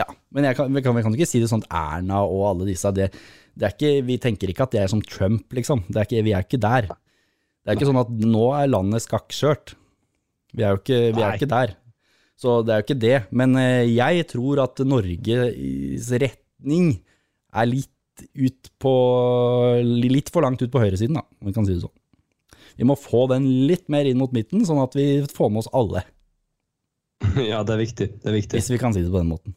Ja, 0.00 0.06
men 0.34 0.48
kan, 0.56 0.70
vi, 0.72 0.82
kan, 0.84 0.96
vi 0.96 1.04
kan 1.04 1.16
ikke 1.16 1.28
si 1.28 1.42
det 1.42 1.50
sånn 1.50 1.64
at 1.66 1.76
Erna 1.98 2.22
og 2.24 2.46
alle 2.52 2.68
disse 2.70 2.92
det, 2.96 3.10
det 3.58 3.66
er 3.68 3.74
ikke, 3.74 3.92
Vi 4.06 4.16
tenker 4.22 4.52
ikke 4.52 4.64
at 4.68 4.74
det 4.74 4.82
er 4.84 4.90
som 4.92 5.02
Trump, 5.04 5.50
liksom. 5.56 5.84
Det 5.88 6.00
er 6.00 6.08
ikke, 6.08 6.24
vi 6.26 6.34
er 6.36 6.46
ikke 6.46 6.62
der. 6.62 6.88
Det 6.90 7.72
er 7.72 7.76
ikke 7.78 7.90
sånn 7.90 8.00
at 8.00 8.10
nå 8.24 8.46
er 8.56 8.70
landet 8.72 9.04
skakkskjørt. 9.04 9.74
Vi 10.56 10.64
er 10.64 10.74
jo 10.74 10.80
ikke, 10.80 11.00
vi 11.14 11.24
er 11.26 11.36
ikke 11.36 11.50
der. 11.50 11.74
Så 12.40 12.60
det 12.64 12.72
er 12.72 12.80
jo 12.80 12.86
ikke 12.86 13.00
det. 13.02 13.16
Men 13.36 13.56
eh, 13.60 13.90
jeg 13.92 14.24
tror 14.30 14.62
at 14.64 14.80
Norges 14.88 16.12
retning 16.22 16.94
er 17.52 17.68
litt 17.68 17.90
ut 18.36 18.70
på 18.80 18.92
Litt 19.84 20.28
for 20.32 20.44
langt 20.44 20.60
ut 20.60 20.72
på 20.72 20.80
høyresiden, 20.82 21.16
da, 21.16 21.24
om 21.40 21.48
vi 21.48 21.56
kan 21.56 21.66
si 21.68 21.76
det 21.76 21.84
sånn. 21.84 21.96
Vi 22.80 22.86
må 22.88 22.96
få 22.96 23.26
den 23.32 23.46
litt 23.68 23.90
mer 23.92 24.08
inn 24.08 24.20
mot 24.20 24.32
midten, 24.32 24.64
sånn 24.64 24.80
at 24.80 24.96
vi 24.96 25.20
får 25.28 25.52
med 25.52 25.64
oss 25.64 25.72
alle. 25.76 26.06
Ja, 27.50 27.60
det 27.66 27.74
er 27.74 27.80
viktig. 27.82 28.06
det 28.22 28.30
er 28.30 28.32
viktig. 28.32 28.56
Hvis 28.56 28.70
vi 28.72 28.78
kan 28.80 28.94
si 28.96 29.02
det 29.04 29.12
på 29.12 29.20
den 29.20 29.28
måten. 29.28 29.52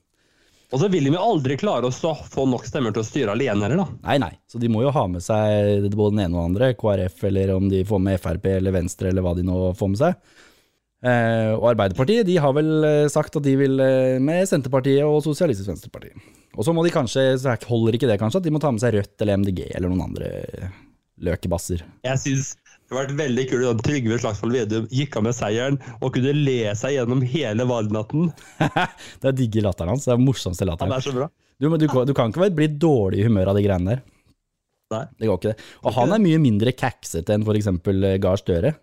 Og 0.74 0.80
så 0.82 0.88
vil 0.90 1.06
de 1.06 1.14
jo 1.14 1.22
aldri 1.22 1.56
klare 1.62 1.86
å 1.86 2.14
få 2.34 2.48
nok 2.50 2.66
stemmer 2.66 2.94
til 2.96 3.04
å 3.04 3.06
styre 3.06 3.36
alene, 3.36 3.68
heller, 3.68 3.84
da? 3.84 4.00
Nei, 4.08 4.16
nei. 4.24 4.32
Så 4.50 4.58
de 4.58 4.72
må 4.74 4.82
jo 4.82 4.94
ha 4.96 5.04
med 5.12 5.22
seg 5.22 5.86
både 5.94 6.16
den 6.16 6.24
ene 6.24 6.34
og 6.34 6.40
den 6.40 6.48
andre, 6.48 6.72
KrF, 6.80 7.20
eller 7.30 7.54
om 7.54 7.68
de 7.70 7.84
får 7.86 8.02
med 8.02 8.18
Frp 8.24 8.48
eller 8.56 8.74
Venstre, 8.74 9.12
eller 9.12 9.26
hva 9.26 9.36
de 9.38 9.46
nå 9.46 9.60
får 9.78 9.92
med 9.94 10.02
seg. 10.02 10.18
Eh, 11.04 11.52
og 11.54 11.68
Arbeiderpartiet 11.74 12.26
de 12.26 12.40
har 12.42 12.56
vel 12.58 12.88
eh, 12.88 13.12
sagt 13.12 13.38
at 13.38 13.46
de 13.46 13.54
vil 13.60 13.76
eh, 13.84 14.18
med 14.24 14.48
Senterpartiet 14.50 15.06
og 15.06 15.20
Sosialistisk 15.26 15.70
Venstreparti. 15.70 16.14
Og 16.58 16.66
så 16.66 16.74
må 16.74 16.86
de 16.86 16.94
kanskje, 16.96 17.28
så 17.42 17.54
holder 17.70 18.00
ikke 18.00 18.10
det 18.10 18.18
kanskje, 18.22 18.42
at 18.42 18.48
de 18.48 18.54
må 18.56 18.62
ta 18.64 18.72
med 18.74 18.82
seg 18.82 18.96
Rødt 18.98 19.22
eller 19.22 19.44
MDG 19.44 19.66
eller 19.68 19.92
noen 19.92 20.08
andre 20.08 20.32
løkebasser. 21.24 21.84
Jeg 22.08 22.22
syns 22.24 22.54
det 22.84 22.94
har 22.94 23.06
vært 23.08 23.16
veldig 23.18 23.44
kult 23.50 23.68
om 23.72 23.80
Trygve 23.82 24.18
Slagsvold 24.22 24.54
Vedum 24.58 24.88
gikk 24.94 25.16
av 25.18 25.24
med 25.26 25.34
seieren 25.38 25.78
og 26.00 26.12
kunne 26.14 26.34
le 26.36 26.58
seg 26.78 26.98
gjennom 26.98 27.24
hele 27.26 27.66
valgnatten. 27.70 28.28
det 29.24 29.30
er 29.32 29.38
digge 29.38 29.64
latteren 29.66 29.94
hans. 29.96 30.06
Det 30.06 30.12
er 30.14 30.20
den 30.20 30.28
morsomste 30.28 30.68
Ja, 30.68 30.74
latteren. 30.74 30.94
er 30.94 31.06
så 31.06 31.14
bra. 31.16 31.30
Du, 31.58 31.70
du, 31.80 31.88
du 31.88 32.14
kan 32.18 32.34
ikke 32.34 32.50
bli 32.54 32.68
dårlig 32.68 33.22
i 33.22 33.28
humør 33.28 33.54
av 33.54 33.58
de 33.58 33.64
greiene 33.66 33.96
der. 33.96 34.02
Nei. 34.94 35.06
Det 35.18 35.30
går 35.30 35.40
ikke 35.40 35.54
det. 35.54 35.68
Og 35.88 35.96
han 35.96 36.12
er 36.14 36.22
mye 36.22 36.42
mindre 36.44 36.74
kaksete 36.78 37.34
enn 37.34 37.46
f.eks. 37.48 37.70
Gahr 38.22 38.42
Støre. 38.42 38.74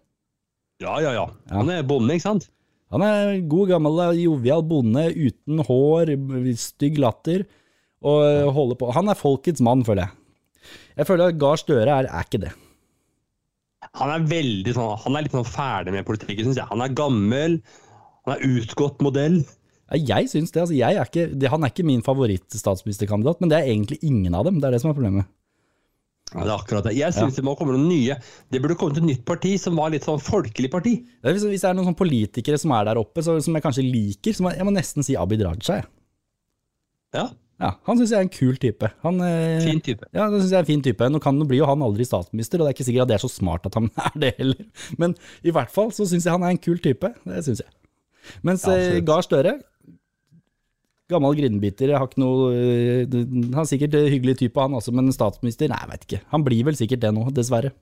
Ja, 0.80 0.96
ja, 1.04 1.12
ja. 1.14 1.26
Han 1.52 1.70
er 1.70 1.84
bonde, 1.86 2.16
ikke 2.16 2.24
sant? 2.24 2.48
Han 2.90 3.04
er 3.06 3.36
god, 3.46 3.68
gammel, 3.70 4.00
jovial 4.18 4.64
bonde 4.66 5.04
uten 5.14 5.60
hår, 5.68 6.14
stygg 6.58 6.96
latter, 6.98 7.44
og 8.02 8.50
holder 8.56 8.80
på. 8.80 8.88
Han 8.96 9.12
er 9.12 9.18
folkets 9.20 9.62
mann, 9.62 9.84
føler 9.86 10.08
jeg. 10.08 10.16
Jeg 10.98 11.06
føler 11.06 11.30
at 11.30 11.38
Gahr 11.38 11.60
Støre 11.60 11.86
er, 12.00 12.08
er 12.10 12.26
ikke 12.26 12.42
det. 12.48 12.50
Han 13.98 14.12
er 14.14 14.26
veldig 14.30 14.72
sånn, 14.76 14.92
han 15.02 15.16
er 15.18 15.24
litt 15.26 15.34
sånn 15.34 15.48
ferdig 15.48 15.94
med 15.96 16.06
politikken, 16.06 16.46
syns 16.46 16.60
jeg. 16.60 16.68
Han 16.70 16.84
er 16.84 16.92
gammel, 16.94 17.56
han 18.26 18.36
er 18.36 18.44
utgått 18.46 19.02
modell. 19.02 19.40
Ja, 19.90 19.98
Jeg 20.20 20.30
syns 20.30 20.52
det. 20.54 20.60
altså 20.62 20.76
jeg 20.78 20.94
er 20.94 21.08
ikke, 21.08 21.26
det. 21.34 21.50
Han 21.50 21.64
er 21.66 21.72
ikke 21.72 21.86
min 21.88 22.04
favoritt-statsministerkandidat, 22.06 23.40
men 23.42 23.50
det 23.50 23.58
er 23.58 23.70
egentlig 23.72 23.98
ingen 24.06 24.36
av 24.38 24.46
dem. 24.46 24.60
Det 24.62 24.68
er 24.68 24.76
det 24.76 24.82
som 24.84 24.92
er 24.92 24.98
problemet. 24.98 25.26
Ja, 26.30 26.44
det 26.44 26.52
er 26.52 26.60
akkurat 26.60 26.84
det. 26.86 26.92
Jeg 26.94 27.10
syns 27.16 27.34
det 27.34 27.42
må 27.42 27.56
komme 27.58 27.74
noen 27.74 27.88
nye. 27.90 28.14
Det 28.54 28.60
burde 28.62 28.76
komme 28.78 28.94
til 28.94 29.02
et 29.02 29.08
nytt 29.16 29.24
parti 29.26 29.56
som 29.58 29.74
var 29.74 29.90
litt 29.90 30.06
sånn 30.06 30.20
folkelig 30.22 30.70
parti. 30.70 30.92
Det 31.18 31.32
hvis, 31.34 31.42
hvis 31.50 31.64
det 31.64 31.70
er 31.72 31.74
noen 31.74 31.88
sånn 31.90 31.98
politikere 31.98 32.60
som 32.62 32.70
er 32.76 32.86
der 32.86 33.00
oppe, 33.02 33.24
så, 33.26 33.34
som 33.42 33.56
jeg 33.58 33.64
kanskje 33.64 33.82
liker, 33.88 34.36
så 34.36 34.46
må 34.46 34.52
jeg 34.54 34.68
må 34.68 34.76
nesten 34.76 35.02
si 35.02 35.18
Abid 35.18 35.42
Raja. 35.42 35.80
Ja, 37.18 37.24
Ja, 37.60 37.74
han 37.84 37.98
syns 37.98 38.12
jeg 38.14 38.16
er 38.16 38.24
en 38.24 38.32
kul 38.32 38.56
type. 38.60 38.88
Han, 39.04 39.18
eh, 39.20 39.60
fin 39.60 39.82
type. 39.84 40.06
Ja, 40.16 40.30
det 40.32 40.38
synes 40.40 40.52
jeg 40.54 40.58
er 40.62 40.64
en 40.64 40.70
fin 40.70 40.84
type. 40.84 41.08
Nå 41.12 41.20
kan 41.20 41.36
det 41.36 41.46
bli 41.50 41.58
jo 41.60 41.68
han 41.68 41.82
aldri 41.84 42.06
statsminister, 42.08 42.60
og 42.60 42.66
det 42.66 42.70
er 42.70 42.78
ikke 42.78 42.86
sikkert 42.88 43.04
at 43.04 43.10
det 43.10 43.18
er 43.18 43.24
så 43.26 43.32
smart 43.32 43.68
at 43.68 43.76
han 43.76 43.90
er 44.06 44.16
det 44.22 44.30
heller. 44.38 44.62
Men 45.02 45.14
i 45.44 45.52
hvert 45.52 45.72
fall 45.72 45.92
så 45.92 46.08
syns 46.08 46.24
jeg 46.24 46.32
han 46.32 46.46
er 46.46 46.54
en 46.54 46.62
kul 46.62 46.80
type. 46.80 47.12
Det 47.28 47.42
syns 47.44 47.60
jeg. 47.66 47.74
Mens 48.46 48.64
Ja, 48.64 48.78
eh. 48.78 49.02
Gahr 49.04 49.24
Støre, 49.26 49.58
gammel 51.10 51.36
grindbiter, 51.36 51.92
har 51.98 52.06
ikke 52.06 52.22
noe 52.22 52.50
eh, 52.54 53.04
Han 53.10 53.62
er 53.64 53.68
sikkert 53.68 53.96
en 53.98 54.08
hyggelig 54.12 54.38
type, 54.40 54.60
han 54.62 54.76
også, 54.78 54.94
men 54.96 55.12
statsminister, 55.12 55.68
nei, 55.72 55.80
jeg 55.84 55.92
vet 55.92 56.08
ikke. 56.08 56.22
Han 56.32 56.46
blir 56.46 56.64
vel 56.70 56.78
sikkert 56.78 57.04
det 57.04 57.12
nå, 57.16 57.26
dessverre. 57.36 57.74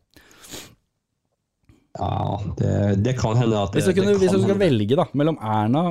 Ja, 1.98 2.38
det, 2.58 2.74
det 3.04 3.14
kan 3.18 3.38
hende 3.38 3.62
at 3.62 3.72
det, 3.74 3.80
Hvis 3.80 3.88
du, 3.90 3.94
kunne, 3.98 4.18
hvis 4.20 4.34
du 4.34 4.42
skal 4.42 4.58
velge 4.60 4.98
da, 4.98 5.06
mellom 5.18 5.38
Erna, 5.42 5.86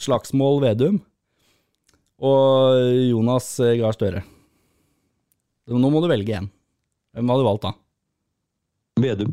Slagsmål 0.00 0.62
Vedum 0.64 1.00
og 2.22 2.78
Jonas 3.08 3.48
eh, 3.64 3.76
Gahr 3.80 3.96
Støre 3.96 4.22
Nå 5.64 5.88
må 5.88 6.02
du 6.04 6.10
velge 6.10 6.36
én. 6.36 6.50
Hvem 7.16 7.30
hadde 7.32 7.40
du 7.40 7.46
valgt 7.48 7.64
da? 7.64 7.70
Vedum. 9.00 9.30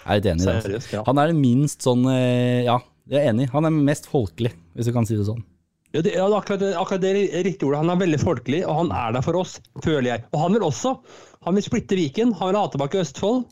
Jeg 0.00 0.08
er 0.08 0.20
litt 0.20 0.28
enig 0.30 0.44
i 0.44 0.48
det. 0.48 0.60
Seriøst, 0.64 0.92
ja. 0.94 1.02
Han 1.04 1.20
er 1.20 1.30
det 1.30 1.36
minst 1.36 1.84
sånn 1.84 2.06
eh, 2.08 2.62
Ja, 2.64 2.78
jeg 3.10 3.20
er 3.20 3.34
enig. 3.34 3.50
Han 3.52 3.68
er 3.68 3.74
mest 3.74 4.08
folkelig, 4.08 4.54
hvis 4.72 4.88
du 4.88 4.94
kan 4.96 5.08
si 5.08 5.18
det 5.18 5.26
sånn. 5.28 5.42
Ja, 5.90 6.00
det, 6.06 6.14
ja, 6.14 6.28
akkurat, 6.32 6.62
akkurat 6.78 7.02
det 7.02 7.10
er 7.26 7.44
riktig 7.44 7.66
ordet. 7.66 7.82
Han 7.82 7.92
er 7.92 8.00
veldig 8.00 8.20
folkelig, 8.22 8.62
og 8.64 8.78
han 8.78 8.92
er 8.94 9.16
der 9.16 9.26
for 9.26 9.36
oss, 9.40 9.58
føler 9.84 10.08
jeg. 10.12 10.24
Og 10.30 10.44
han 10.44 10.56
vil 10.56 10.64
også. 10.68 10.94
Han 11.44 11.58
vil 11.58 11.66
splitte 11.66 11.98
Viken. 11.98 12.32
Han 12.38 12.52
vil 12.52 12.60
ha 12.60 12.64
tilbake 12.72 13.02
Østfold. 13.02 13.44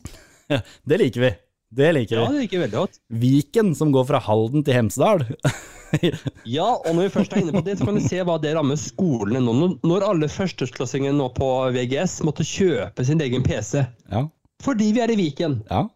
Det 0.89 0.99
liker 1.01 1.25
vi. 1.27 1.31
Det 1.69 1.89
liker 1.93 2.17
Ja, 2.17 2.27
det 2.33 2.39
liker 2.45 2.63
veldig 2.63 2.77
godt. 2.79 2.99
Viken, 3.21 3.75
som 3.77 3.91
går 3.93 4.07
fra 4.09 4.19
Halden 4.25 4.63
til 4.65 4.73
Hemsedal. 4.79 5.25
Ja, 6.45 6.67
og 6.85 6.91
når 6.93 7.07
vi 7.07 7.11
først 7.15 7.31
er 7.33 7.39
inne 7.41 7.53
på 7.55 7.63
det, 7.65 7.73
så 7.79 7.85
kan 7.87 7.95
vi 7.97 8.03
se 8.05 8.19
hva 8.21 8.35
det 8.37 8.51
rammer 8.53 8.77
skolene 8.77 9.39
nå. 9.41 9.53
Når- 9.81 10.03
alle 10.05 10.27
førsteklassingene 10.29 11.15
nå 11.17 11.31
på 11.33 11.47
VGS 11.73 12.19
måtte 12.27 12.45
kjøpe 12.45 13.01
sin 13.07 13.17
egen 13.25 13.41
PC. 13.41 13.81
ja. 14.11 14.21
Fordi 14.61 14.91
vi 14.93 15.01
er 15.01 15.09
i 15.09 15.15
Viken. 15.17 15.55
Ja. 15.65 15.87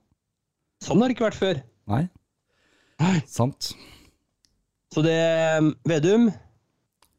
Sånn 0.82 0.98
har 1.04 1.12
det 1.12 1.14
ikke 1.18 1.28
vært 1.28 1.38
før. 1.38 1.60
Nei. 1.94 2.00
Nei. 3.04 3.20
Sant. 3.30 3.70
Så 4.96 5.04
det, 5.06 5.14
Vedum, 5.86 6.30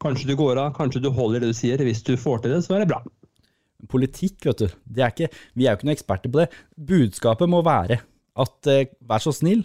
kanskje 0.03 0.33
du 0.33 0.35
går 0.41 0.59
av, 0.65 0.73
kanskje 0.75 1.03
du 1.05 1.11
holder 1.15 1.45
det 1.45 1.53
du 1.53 1.59
sier. 1.61 1.79
Hvis 1.79 2.03
du 2.03 2.17
får 2.19 2.43
til 2.43 2.57
det, 2.57 2.63
så 2.67 2.75
er 2.75 2.83
det 2.83 2.89
bra. 2.91 3.05
Politikk, 3.93 4.41
vet 4.49 4.65
du. 4.65 4.75
Det 4.89 5.05
er 5.07 5.15
ikke, 5.15 5.31
vi 5.55 5.69
er 5.69 5.77
jo 5.77 5.79
ikke 5.79 5.87
noen 5.93 5.95
eksperter 5.99 6.33
på 6.35 6.43
det. 6.43 6.49
Budskapet 6.91 7.55
må 7.55 7.63
være 7.63 8.01
at 8.43 8.71
eh, 8.71 8.89
vær 9.07 9.23
så 9.23 9.33
snill, 9.35 9.63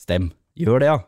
stem. 0.00 0.30
Gjør 0.56 0.80
det, 0.82 0.90
ja. 0.90 0.98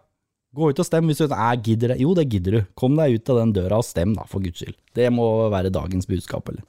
Gå 0.56 0.70
ut 0.72 0.80
og 0.80 0.86
stem 0.88 1.08
hvis 1.10 1.20
du 1.20 1.28
er 1.28 1.60
gidder 1.64 1.92
det. 1.92 1.98
Jo, 2.02 2.14
det 2.16 2.26
gidder 2.32 2.56
du. 2.56 2.60
Kom 2.78 2.96
deg 2.98 3.18
ut 3.18 3.30
av 3.32 3.40
den 3.42 3.52
døra 3.56 3.78
og 3.80 3.86
stem, 3.86 4.14
da, 4.16 4.24
for 4.28 4.44
guds 4.44 4.60
skyld. 4.62 4.76
Det 4.96 5.08
må 5.12 5.26
være 5.52 5.72
dagens 5.72 6.08
budskap, 6.08 6.48
eller? 6.52 6.64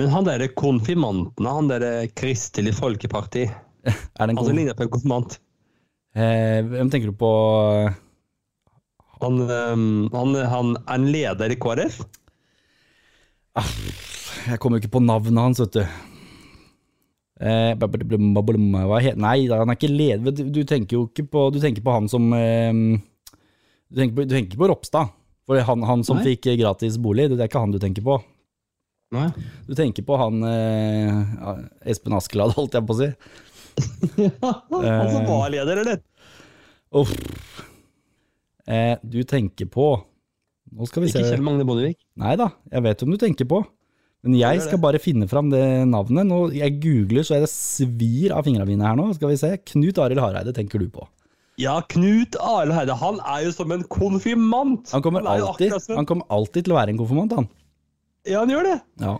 Men 0.00 0.12
han 0.12 0.24
derre 0.28 0.48
konfirmanten, 0.56 1.48
han 1.48 1.68
derre 1.68 2.06
Kristelig 2.16 2.72
Folkeparti, 2.78 3.48
Er 3.88 4.28
det 4.28 4.32
en 4.34 4.38
han 4.38 4.44
som 4.46 4.56
ligner 4.56 4.76
på 4.76 4.84
en 4.84 4.92
konfirmant. 4.92 5.38
eh, 6.16 6.60
Hvem 6.68 6.90
tenker 6.92 7.12
du 7.12 7.16
på? 7.20 7.30
Han, 9.20 9.40
ehm, 9.44 9.88
han, 10.12 10.36
han 10.48 10.74
er 10.80 10.94
en 10.96 11.08
leder 11.12 11.52
i 11.52 11.58
KrF. 11.60 11.98
Jeg 14.48 14.60
kommer 14.60 14.78
jo 14.78 14.84
ikke 14.84 14.94
på 14.96 15.02
navnet 15.04 15.42
hans, 15.42 15.60
vet 15.60 15.76
du. 15.76 15.82
Eh, 17.40 17.70
hva 17.80 18.98
heter 19.00 19.16
Nei, 19.16 19.36
han 19.48 19.70
er 19.72 19.78
ikke 19.78 19.88
leder. 19.88 20.34
Du, 20.36 20.42
du 20.52 20.60
tenker 20.68 20.98
jo 20.98 21.06
ikke 21.08 21.24
på 21.32 21.46
Du 21.54 21.56
tenker 21.62 21.80
på 21.80 21.94
han 21.94 22.10
som 22.12 22.26
eh, 22.36 22.68
du, 23.88 23.96
tenker 23.96 24.18
på, 24.18 24.26
du 24.28 24.34
tenker 24.34 24.60
på 24.60 24.68
Ropstad. 24.68 25.14
For 25.48 25.62
han, 25.66 25.86
han 25.88 26.04
som 26.06 26.20
Nei. 26.20 26.28
fikk 26.30 26.50
eh, 26.52 26.58
gratis 26.60 26.98
bolig, 27.00 27.30
det 27.32 27.40
er 27.40 27.48
ikke 27.48 27.62
han 27.64 27.72
du 27.74 27.80
tenker 27.82 28.04
på. 28.06 28.20
Nei. 29.16 29.30
Du 29.66 29.72
tenker 29.74 30.04
på 30.06 30.18
han 30.20 30.44
eh, 30.46 31.08
ja, 31.40 31.56
Espen 31.90 32.14
Askeladd, 32.14 32.54
holdt 32.58 32.76
jeg 32.76 32.86
på 32.86 32.94
å 32.94 33.00
si. 33.00 33.08
han 34.44 35.10
som 35.10 35.26
var 35.26 35.50
leder, 35.50 35.80
eller? 35.82 36.04
Uff. 37.00 37.10
Eh, 38.70 38.94
du 39.02 39.22
tenker 39.24 39.66
på 39.70 39.92
Nå 40.70 40.86
skal 40.86 41.02
vi 41.02 41.08
se. 41.10 41.18
Ikke 41.18 41.32
Kjell 41.32 41.42
Magne 41.42 41.64
Bondevik. 41.66 41.98
Nei 42.20 42.36
da, 42.38 42.52
jeg 42.70 42.84
vet 42.84 43.00
hvem 43.02 43.16
du 43.16 43.18
tenker 43.18 43.48
på. 43.50 43.64
Men 44.20 44.36
jeg 44.36 44.60
skal 44.60 44.80
bare 44.82 45.00
finne 45.00 45.24
fram 45.30 45.48
det 45.52 45.62
navnet. 45.88 46.28
Nå, 46.28 46.42
jeg 46.52 46.76
googler 46.82 47.24
så 47.24 47.38
jeg 47.38 47.46
det 47.46 47.52
svir 47.52 48.34
av 48.36 48.44
fingrene 48.44 48.68
mine 48.68 48.84
her 48.84 48.98
nå. 48.98 49.06
Skal 49.16 49.32
vi 49.32 49.38
se. 49.40 49.54
Knut 49.72 50.00
Arild 50.02 50.20
Hareide 50.20 50.52
tenker 50.56 50.82
du 50.82 50.90
på. 50.92 51.06
Ja, 51.60 51.78
Knut 51.88 52.36
Arild 52.36 52.76
Hareide. 52.76 52.98
Han 53.00 53.22
er 53.24 53.46
jo 53.46 53.54
som 53.56 53.72
en 53.72 53.86
konfirmant! 53.88 54.92
Han 54.92 55.04
kommer, 55.04 55.24
han 55.24 55.46
alltid, 55.48 55.72
han 55.96 56.08
kommer 56.08 56.28
alltid 56.32 56.68
til 56.68 56.76
å 56.76 56.78
være 56.80 56.92
en 56.92 57.00
konfirmant, 57.00 57.32
han. 57.36 57.48
Ja, 58.28 58.42
han 58.42 58.52
gjør 58.52 58.68
det. 58.68 58.76
Ja. 59.00 59.16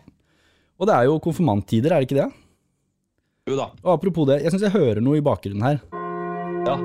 Og 0.80 0.88
det 0.88 0.96
er 0.96 1.08
jo 1.08 1.18
konfirmanttider, 1.24 1.96
er 1.96 2.04
det 2.04 2.10
ikke 2.10 2.20
det? 2.20 2.28
Jo 3.48 3.56
da. 3.56 3.70
Og 3.80 3.92
apropos 3.96 4.28
det, 4.28 4.42
jeg 4.44 4.52
syns 4.52 4.68
jeg 4.68 4.76
hører 4.76 5.00
noe 5.04 5.16
i 5.20 5.24
bakgrunnen 5.24 5.64
her. 5.64 5.80
Ja. 6.68 6.76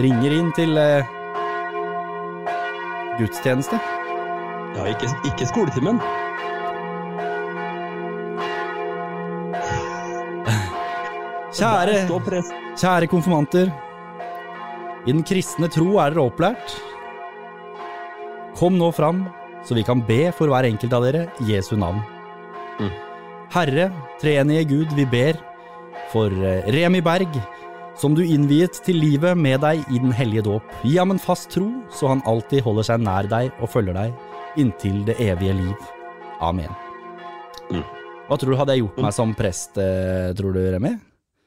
Ringer 0.00 0.32
inn 0.32 0.52
til 0.56 0.80
eh, 0.80 1.16
gudstjeneste. 3.20 3.99
Ja 4.76 4.82
ikke, 4.92 5.06
ikke 5.30 5.46
skoletimen. 5.50 5.98
Kjære, 11.56 12.06
kjære 12.78 13.06
konfirmanter. 13.10 13.66
I 15.06 15.12
den 15.12 15.24
kristne 15.26 15.68
tro 15.72 15.98
er 15.98 16.10
dere 16.14 16.26
opplært. 16.28 16.66
Kom 18.60 18.76
nå 18.78 18.90
fram 18.92 19.24
så 19.64 19.76
vi 19.76 19.84
kan 19.84 20.02
be 20.06 20.30
for 20.36 20.50
hver 20.50 20.68
enkelt 20.68 20.94
av 20.96 21.06
dere 21.06 21.26
i 21.42 21.52
Jesu 21.54 21.76
navn. 21.78 22.00
Mm. 22.80 22.92
Herre, 23.52 23.88
treenige 24.20 24.68
Gud, 24.70 24.94
vi 24.96 25.06
ber 25.10 25.38
for 26.12 26.32
eh, 26.32 26.66
Remi 26.72 27.02
Berg, 27.04 27.34
som 27.98 28.14
du 28.16 28.22
innviet 28.24 28.80
til 28.86 29.00
livet 29.02 29.36
med 29.38 29.60
deg 29.64 29.82
i 29.90 30.00
den 30.00 30.14
hellige 30.16 30.46
dåp. 30.46 30.74
Gi 30.86 30.96
ham 30.96 31.12
en 31.14 31.20
fast 31.22 31.50
tro, 31.52 31.68
så 31.92 32.14
han 32.14 32.24
alltid 32.30 32.64
holder 32.64 32.92
seg 32.92 33.04
nær 33.04 33.28
deg 33.30 33.50
og 33.60 33.72
følger 33.72 33.96
deg 33.96 34.29
inntil 34.58 35.04
det 35.06 35.18
evige 35.22 35.54
liv. 35.54 35.88
Amen. 36.40 36.70
Mm. 37.70 37.84
Hva 38.26 38.38
tror 38.38 38.54
du 38.54 38.58
hadde 38.58 38.74
jeg 38.76 38.84
gjort 38.84 39.00
meg 39.04 39.14
som 39.14 39.32
prest, 39.38 39.78
eh, 39.78 40.30
tror 40.38 40.54
du, 40.54 40.60
Remi? 40.74 40.94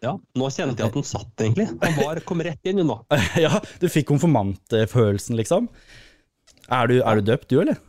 Ja, 0.04 0.18
Nå 0.36 0.50
kjente 0.52 0.84
jeg 0.84 0.92
at 0.92 0.98
den 0.98 1.06
satt, 1.08 1.32
egentlig. 1.40 1.70
Han 1.80 1.96
var, 2.02 2.20
kom 2.28 2.44
rett 2.44 2.68
inn 2.68 2.82
nå. 2.84 2.98
ja, 3.46 3.56
du 3.80 3.88
fikk 3.92 4.10
konfirmantfølelsen, 4.12 5.38
liksom. 5.40 5.70
Er 6.68 6.92
du, 6.92 6.98
er 7.00 7.20
du 7.20 7.30
døpt, 7.32 7.48
du, 7.52 7.62
eller? 7.64 7.80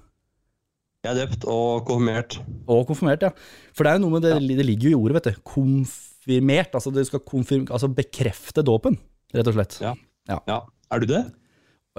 Jeg 1.05 1.11
er 1.11 1.19
døpt 1.25 1.47
og 1.51 1.85
konfirmert. 1.89 2.39
Og 2.71 2.87
konfirmert, 2.89 3.27
ja. 3.27 3.33
For 3.75 3.85
det 3.85 3.93
er 3.93 3.99
jo 3.99 4.07
noe 4.07 4.17
med 4.17 4.25
det, 4.25 4.37
det 4.63 4.67
ligger 4.67 4.93
jo 4.93 4.95
i 4.95 5.01
ordet, 5.03 5.19
vet 5.19 5.27
du. 5.33 5.43
Konfirmert. 5.51 6.79
Altså, 6.79 6.95
du 6.95 7.03
skal 7.05 7.25
konfirm, 7.27 7.67
altså 7.69 7.91
bekrefte 7.93 8.63
dåpen, 8.65 8.97
rett 9.35 9.51
og 9.51 9.59
slett. 9.59 9.81
Ja. 9.83 9.97
Ja. 10.31 10.39
ja. 10.49 10.61
Er 10.95 11.03
du 11.03 11.11
det? 11.11 11.25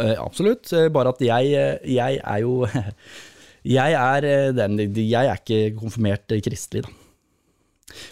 Eh, 0.02 0.16
absolutt. 0.20 0.72
eh, 0.76 0.90
Bare 0.92 1.14
at 1.16 1.22
jeg, 1.24 1.54
eh, 1.56 1.80
jeg 1.96 2.20
er 2.22 2.44
jo 2.44 2.66
Jeg 3.66 3.96
er, 3.98 4.54
den, 4.54 4.78
jeg 4.94 5.26
er 5.26 5.40
ikke 5.40 5.74
konfirmert 5.80 6.30
kristelig, 6.46 6.84
da. 6.86 6.92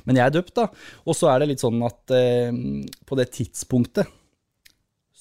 Men 0.08 0.18
jeg 0.18 0.26
er 0.26 0.34
døpt, 0.34 0.56
da. 0.58 0.64
Og 1.06 1.14
så 1.18 1.28
er 1.30 1.44
det 1.44 1.52
litt 1.52 1.62
sånn 1.62 1.78
at 1.86 2.14
eh, 2.16 2.50
på 3.06 3.18
det 3.20 3.28
tidspunktet 3.36 4.10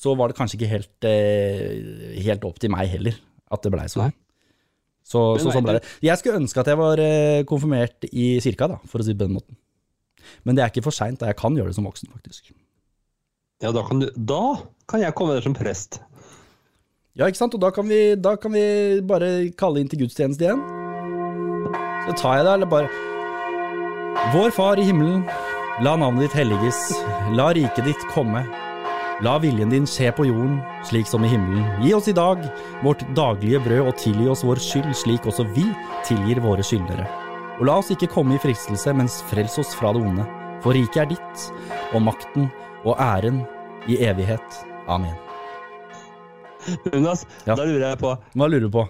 så 0.03 0.15
var 0.19 0.33
det 0.33 0.39
kanskje 0.39 0.57
ikke 0.59 0.71
helt, 0.73 1.07
eh, 1.07 2.17
helt 2.25 2.47
opp 2.49 2.57
til 2.63 2.73
meg 2.73 2.89
heller 2.95 3.19
at 3.53 3.63
det 3.63 3.71
blei 3.75 3.85
sånn. 3.93 4.15
Så, 5.05 5.21
så 5.43 5.53
sånn 5.53 5.67
ble 5.67 5.77
det. 5.77 5.85
Jeg 6.07 6.19
skulle 6.23 6.41
ønske 6.41 6.63
at 6.63 6.71
jeg 6.73 6.81
var 6.81 7.03
eh, 7.03 7.43
konfirmert 7.49 8.07
i 8.09 8.27
kirka, 8.43 8.71
da, 8.73 8.79
for 8.89 9.03
å 9.03 9.07
si 9.07 9.13
det 9.13 9.21
på 9.21 9.29
den 9.29 9.37
måten. 9.37 9.59
Men 10.47 10.57
det 10.57 10.65
er 10.65 10.73
ikke 10.73 10.87
for 10.87 10.97
seint. 10.97 11.21
Jeg 11.27 11.37
kan 11.39 11.59
gjøre 11.59 11.75
det 11.75 11.77
som 11.77 11.87
voksen, 11.87 12.09
faktisk. 12.15 12.55
Ja, 13.63 13.71
da 13.75 13.85
kan, 13.87 14.01
du, 14.01 14.09
da 14.17 14.41
kan 14.91 15.05
jeg 15.05 15.15
komme 15.19 15.37
der 15.37 15.45
som 15.45 15.55
prest. 15.59 16.01
Ja, 17.13 17.27
ikke 17.29 17.43
sant? 17.43 17.55
Og 17.57 17.61
da 17.61 17.69
kan 17.75 17.85
vi, 17.85 18.15
da 18.17 18.37
kan 18.41 18.55
vi 18.55 18.65
bare 19.05 19.51
kalle 19.61 19.83
inn 19.83 19.91
til 19.93 20.01
gudstjeneste 20.07 20.47
igjen. 20.47 20.63
Så 22.07 22.15
tar 22.17 22.39
jeg 22.39 22.47
det, 22.47 22.55
eller 22.57 22.71
bare 22.71 22.89
Vår 24.33 24.53
Far 24.57 24.81
i 24.81 24.87
himmelen. 24.87 25.27
La 25.85 25.93
navnet 26.01 26.27
ditt 26.31 26.37
helliges. 26.41 26.79
La 27.37 27.51
riket 27.53 27.85
ditt 27.85 28.07
komme. 28.15 28.41
La 29.23 29.35
viljen 29.43 29.71
din 29.71 29.85
skje 29.87 30.09
på 30.17 30.25
jorden, 30.27 30.57
slik 30.89 31.07
som 31.11 31.25
i 31.25 31.31
himmelen. 31.31 31.67
Gi 31.85 31.93
oss 31.95 32.09
i 32.09 32.15
dag 32.17 32.41
vårt 32.83 33.05
daglige 33.17 33.61
brød, 33.63 33.91
og 33.91 33.99
tilgi 34.01 34.31
oss 34.33 34.45
vår 34.47 34.63
skyld, 34.65 34.95
slik 34.97 35.29
også 35.29 35.47
vi 35.53 35.67
tilgir 36.09 36.41
våre 36.45 36.65
skyldnere. 36.65 37.05
Og 37.61 37.67
la 37.69 37.77
oss 37.83 37.93
ikke 37.93 38.11
komme 38.15 38.39
i 38.39 38.43
fristelse, 38.43 38.95
mens 38.97 39.21
frels 39.29 39.59
oss 39.61 39.75
fra 39.77 39.93
det 39.93 40.01
onde. 40.01 40.25
For 40.65 40.73
riket 40.75 41.05
er 41.05 41.13
ditt, 41.13 41.45
og 41.93 42.07
makten 42.09 42.49
og 42.87 42.97
æren 42.97 43.45
i 43.85 44.01
evighet. 44.01 44.63
Amen. 44.89 45.32
Jonas, 46.93 47.25
Ja. 47.47 47.55
da 47.59 47.65
lurer 47.67 47.87
jeg 47.91 47.99
på, 48.03 48.11
Hva 48.37 48.47
lurer 48.51 48.61
du 48.67 48.71
på? 48.75 48.85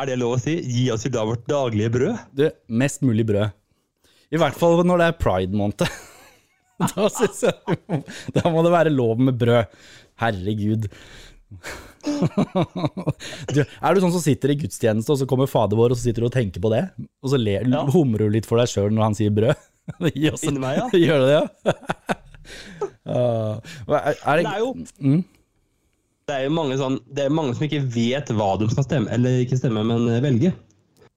er 0.00 0.06
det 0.08 0.16
lov 0.18 0.32
å 0.38 0.40
si 0.40 0.54
'gi 0.64 0.86
oss 0.94 1.04
i 1.06 1.10
dag 1.12 1.26
vårt 1.28 1.44
daglige 1.46 1.90
brød'? 1.92 2.18
Du, 2.34 2.46
mest 2.68 3.02
mulig 3.04 3.26
brød. 3.28 3.50
I 4.32 4.36
hvert 4.40 4.54
fall 4.56 4.80
når 4.86 4.98
det 5.02 5.06
er 5.10 5.18
pride-måned. 5.20 5.84
Da 6.80 7.08
synes 7.12 7.42
jeg 7.44 7.52
Da 8.32 8.48
må 8.48 8.62
det 8.64 8.70
være 8.72 8.88
lov 8.94 9.18
med 9.20 9.36
brød. 9.36 9.66
Herregud. 10.22 10.86
Du, 13.52 13.60
er 13.60 13.94
du 13.94 14.00
sånn 14.00 14.14
som 14.14 14.22
sitter 14.24 14.48
i 14.54 14.56
gudstjeneste, 14.62 15.12
og 15.12 15.18
så 15.20 15.26
kommer 15.28 15.44
fader 15.50 15.76
vår, 15.76 15.90
og 15.92 15.96
så 15.98 16.06
sitter 16.08 16.22
du 16.24 16.28
og 16.30 16.32
tenker 16.32 16.60
på 16.64 16.70
det? 16.72 16.86
Og 17.20 17.28
så 17.34 17.38
ler, 17.40 17.66
Ja. 17.68 17.82
humrer 17.92 18.24
du 18.24 18.30
litt 18.32 18.46
for 18.48 18.56
deg 18.56 18.68
sjøl 18.72 18.88
når 18.94 19.02
han 19.10 19.14
sier 19.18 19.30
brød? 19.36 19.56
Inni 20.14 20.56
meg, 20.62 20.78
ja. 20.78 20.86
Gjør 20.96 21.18
du 21.20 21.26
det, 21.28 21.36
ja? 21.36 21.44
uh, 23.10 23.54
er, 23.90 24.14
er 24.24 24.36
Det 24.40 24.46
det, 24.46 24.54
er 24.54 24.60
jo 24.64 24.70
Mm. 25.00 25.24
Det 26.30 26.36
er 26.36 26.46
jo 26.46 26.54
mange, 26.54 26.78
sånn, 26.80 26.96
det 27.10 27.26
er 27.26 27.34
mange 27.34 27.56
som 27.56 27.66
ikke 27.66 27.82
vet 27.92 28.32
hva 28.38 28.52
de 28.60 28.70
skal 28.70 28.86
stemme, 28.86 29.10
eller 29.12 29.42
ikke 29.42 29.58
stemme, 29.58 29.82
men 29.86 30.08
eh, 30.08 30.22
velge. 30.24 30.54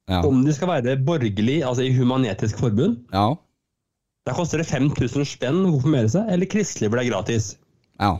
ja. 0.09 0.19
Om 0.25 0.43
de 0.47 0.55
skal 0.55 0.71
være 0.71 0.97
borgerlig, 1.05 1.61
altså 1.63 1.85
i 1.85 1.93
Human-Etisk 1.95 2.59
Forbund, 2.61 2.99
ja. 3.13 3.27
der 4.27 4.37
koster 4.37 4.61
det 4.61 4.67
5000 4.71 5.29
spenn 5.29 5.63
å 5.63 5.75
konfirmere 5.77 6.11
seg, 6.11 6.29
eller 6.33 6.49
kristelig 6.49 6.91
ble 6.93 7.05
gratis. 7.11 7.53
Ja. 8.01 8.17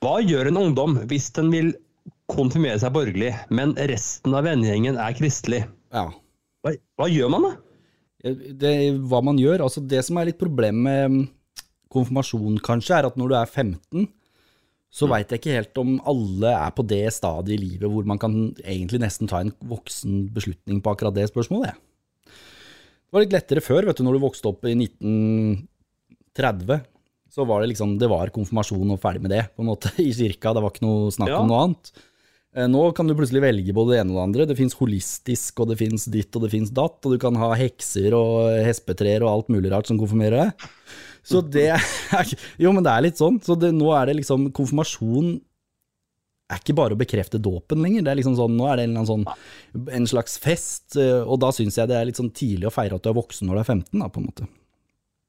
Hva 0.00 0.20
gjør 0.24 0.48
en 0.48 0.62
ungdom 0.62 1.00
hvis 1.10 1.28
den 1.36 1.50
vil 1.52 1.74
konfirmere 2.30 2.78
seg 2.80 2.94
borgerlig, 2.94 3.34
men 3.52 3.74
resten 3.90 4.36
av 4.38 4.46
vennegjengen 4.48 5.00
er 5.00 5.18
kristelig? 5.18 5.66
ja. 5.94 6.08
Hva, 6.60 6.74
hva 7.00 7.06
gjør 7.08 7.30
man 7.32 7.44
da? 7.46 7.50
det, 8.20 8.72
hva 9.08 9.20
man 9.24 9.38
gjør, 9.40 9.64
altså 9.64 9.80
det 9.80 10.02
som 10.06 10.18
er 10.20 10.30
litt 10.30 10.40
problemet 10.40 10.84
med 10.84 11.28
konfirmasjon 11.90 12.60
kanskje, 12.62 12.98
er 12.98 13.08
at 13.08 13.16
når 13.18 13.32
du 13.32 13.36
er 13.38 13.48
15, 13.48 14.08
så 14.90 15.06
Mm. 15.06 15.10
vet 15.14 15.28
jeg 15.30 15.38
ikke 15.40 15.54
helt 15.56 15.78
om 15.78 16.00
alle 16.04 16.50
er 16.50 16.70
på 16.74 16.82
det 16.86 17.12
stadiet 17.14 17.54
i 17.54 17.62
livet 17.62 17.86
hvor 17.90 18.04
man 18.04 18.18
kan 18.18 18.54
egentlig 18.64 19.00
nesten 19.00 19.28
ta 19.30 19.38
en 19.40 19.52
voksen 19.62 20.28
beslutning 20.34 20.82
på 20.82 20.90
akkurat 20.94 21.14
det 21.14 21.28
spørsmålet. 21.30 21.74
Det 22.26 23.12
var 23.14 23.22
litt 23.24 23.32
lettere 23.34 23.62
før, 23.62 23.86
vet 23.86 23.96
du, 23.96 24.02
når 24.06 24.14
du 24.18 24.26
vokste 24.26 24.48
opp 24.50 24.64
i 24.66 24.74
1930, 24.74 26.80
så 27.30 27.46
var 27.46 27.62
det 27.62 27.70
liksom, 27.72 27.96
det 28.00 28.08
var 28.10 28.30
konfirmasjon 28.34 28.90
og 28.94 29.00
ferdig 29.02 29.22
med 29.22 29.30
det, 29.34 29.44
på 29.54 29.62
en 29.62 29.70
måte, 29.70 29.90
i 30.02 30.10
kirka, 30.14 30.54
det 30.54 30.62
var 30.64 30.72
ikke 30.74 30.86
noe 30.86 31.10
snakk 31.14 31.30
Ja. 31.34 31.40
om 31.42 31.48
noe 31.50 31.64
annet. 31.68 31.92
Eh, 32.54 32.66
Nå 32.66 32.88
kan 32.96 33.06
du 33.06 33.14
plutselig 33.14 33.42
velge 33.44 33.74
både 33.76 33.94
det 33.94 34.00
ene 34.02 34.10
og 34.10 34.16
det 34.18 34.24
andre. 34.26 34.46
Det 34.50 34.56
fins 34.58 34.74
holistisk, 34.74 35.60
og 35.62 35.68
det 35.70 35.76
fins 35.78 36.08
ditt 36.10 36.34
og 36.34 36.42
det 36.42 36.50
fins 36.50 36.70
datt, 36.74 36.98
og 37.06 37.12
du 37.14 37.18
kan 37.22 37.36
ha 37.38 37.52
hekser 37.54 38.10
og 38.18 38.50
hespetrær 38.66 39.22
og 39.22 39.30
alt 39.30 39.48
mulig 39.54 39.70
rart 39.70 39.86
som 39.86 39.98
konfirmerer 40.00 40.48
deg. 40.50 40.66
Så 41.30 41.40
det 41.46 41.68
er 41.70 42.34
Jo, 42.62 42.72
men 42.74 42.84
det 42.86 42.92
er 42.92 43.06
litt 43.06 43.20
sånn. 43.20 43.38
Så 43.44 43.56
det, 43.58 43.70
nå 43.76 43.92
er 43.94 44.10
det 44.10 44.18
liksom 44.20 44.48
Konfirmasjon 44.56 45.36
er 46.50 46.58
ikke 46.58 46.74
bare 46.74 46.96
å 46.96 46.98
bekrefte 46.98 47.38
dåpen 47.42 47.82
lenger. 47.84 48.04
Det 48.06 48.12
er 48.12 48.18
liksom 48.18 48.36
sånn, 48.38 48.56
Nå 48.58 48.66
er 48.70 48.80
det 48.80 48.88
en, 48.88 49.04
sånn, 49.06 49.26
en 49.94 50.08
slags 50.10 50.34
fest, 50.42 50.96
eh, 50.98 51.20
og 51.22 51.38
da 51.44 51.52
syns 51.54 51.78
jeg 51.78 51.90
det 51.90 51.98
er 51.98 52.08
litt 52.08 52.18
sånn 52.18 52.32
tidlig 52.34 52.66
å 52.70 52.74
feire 52.74 52.98
at 52.98 53.04
du 53.04 53.12
er 53.12 53.18
voksen 53.20 53.46
når 53.46 53.60
du 53.60 53.62
er 53.62 53.68
15, 53.76 54.02
da, 54.02 54.08
på 54.10 54.22
en 54.22 54.26
måte. 54.26 54.48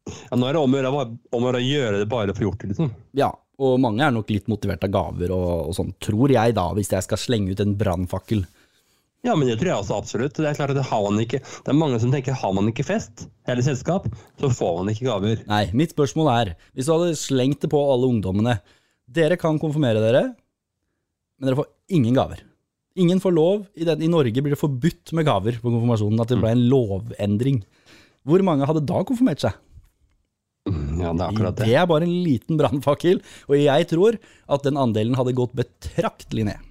Ja, 0.09 0.39
nå 0.39 0.47
er 0.47 0.57
det 0.57 0.63
om 0.63 0.73
å 0.73 0.79
gjøre, 0.79 1.05
om 1.37 1.45
å 1.45 1.51
gjøre 1.51 1.61
å 1.61 1.67
gjøre 1.67 2.01
det 2.01 2.09
bare 2.09 2.33
for 2.33 2.47
gjort 2.47 2.63
det, 2.63 2.71
liksom. 2.71 2.89
Ja, 3.21 3.29
og 3.61 3.77
mange 3.83 4.01
er 4.01 4.15
nok 4.15 4.31
litt 4.33 4.49
motivert 4.49 4.87
av 4.87 4.93
gaver 4.95 5.33
og, 5.35 5.51
og 5.69 5.77
sånn, 5.77 5.93
tror 6.01 6.33
jeg 6.33 6.57
da, 6.57 6.71
hvis 6.77 6.89
jeg 6.95 7.05
skal 7.05 7.21
slenge 7.21 7.53
ut 7.53 7.61
en 7.61 7.77
brannfakkel. 7.77 8.41
Ja, 9.21 9.36
men 9.38 9.45
det 9.45 9.60
tror 9.62 9.69
jeg 9.69 9.77
også 9.84 9.97
absolutt. 10.01 10.34
Det 10.34 10.47
er 10.49 10.55
klart 10.57 10.71
at 10.73 10.79
det 10.79 10.88
har 10.89 11.01
man 11.05 11.21
ikke. 11.21 11.39
Det 11.45 11.69
er 11.69 11.77
mange 11.77 11.99
som 12.01 12.10
tenker 12.13 12.34
har 12.41 12.53
man 12.57 12.71
ikke 12.71 12.86
fest 12.88 13.27
eller 13.45 13.62
selskap, 13.65 14.07
så 14.41 14.49
får 14.49 14.79
man 14.79 14.89
ikke 14.93 15.05
gaver. 15.12 15.43
Nei, 15.49 15.65
mitt 15.77 15.93
spørsmål 15.93 16.29
er, 16.34 16.53
hvis 16.73 16.89
du 16.89 16.95
hadde 16.95 17.17
slengt 17.19 17.62
det 17.62 17.69
på 17.69 17.81
alle 17.93 18.10
ungdommene, 18.10 18.55
dere 19.12 19.38
kan 19.38 19.60
konfirmere 19.62 20.01
dere, 20.01 20.23
men 21.38 21.51
dere 21.51 21.60
får 21.60 21.69
ingen 21.93 22.17
gaver. 22.17 22.41
Ingen 23.01 23.21
får 23.23 23.34
lov, 23.38 23.62
i, 23.77 23.86
den, 23.88 24.01
i 24.03 24.10
Norge 24.12 24.41
blir 24.43 24.55
det 24.55 24.60
forbudt 24.60 25.13
med 25.15 25.27
gaver 25.29 25.62
på 25.62 25.69
konfirmasjonen, 25.69 26.19
at 26.25 26.34
det 26.34 26.39
ble 26.41 26.55
en 26.55 26.65
lovendring. 26.73 27.62
Hvor 28.27 28.41
mange 28.45 28.65
hadde 28.67 28.84
da 28.89 29.03
konfirmert 29.07 29.45
seg? 29.45 29.53
Mm, 30.69 30.97
Ja, 31.01 31.13
det 31.13 31.23
er 31.23 31.29
akkurat 31.29 31.55
det. 31.62 31.69
Det 31.69 31.77
er 31.77 31.88
bare 31.89 32.05
en 32.10 32.17
liten 32.25 32.57
brannfakkel, 32.60 33.21
og 33.47 33.55
jeg 33.57 33.88
tror 33.93 34.17
at 34.49 34.65
den 34.65 34.77
andelen 34.81 35.15
hadde 35.17 35.38
gått 35.38 35.53
betraktelig 35.57 36.49
ned. 36.51 36.67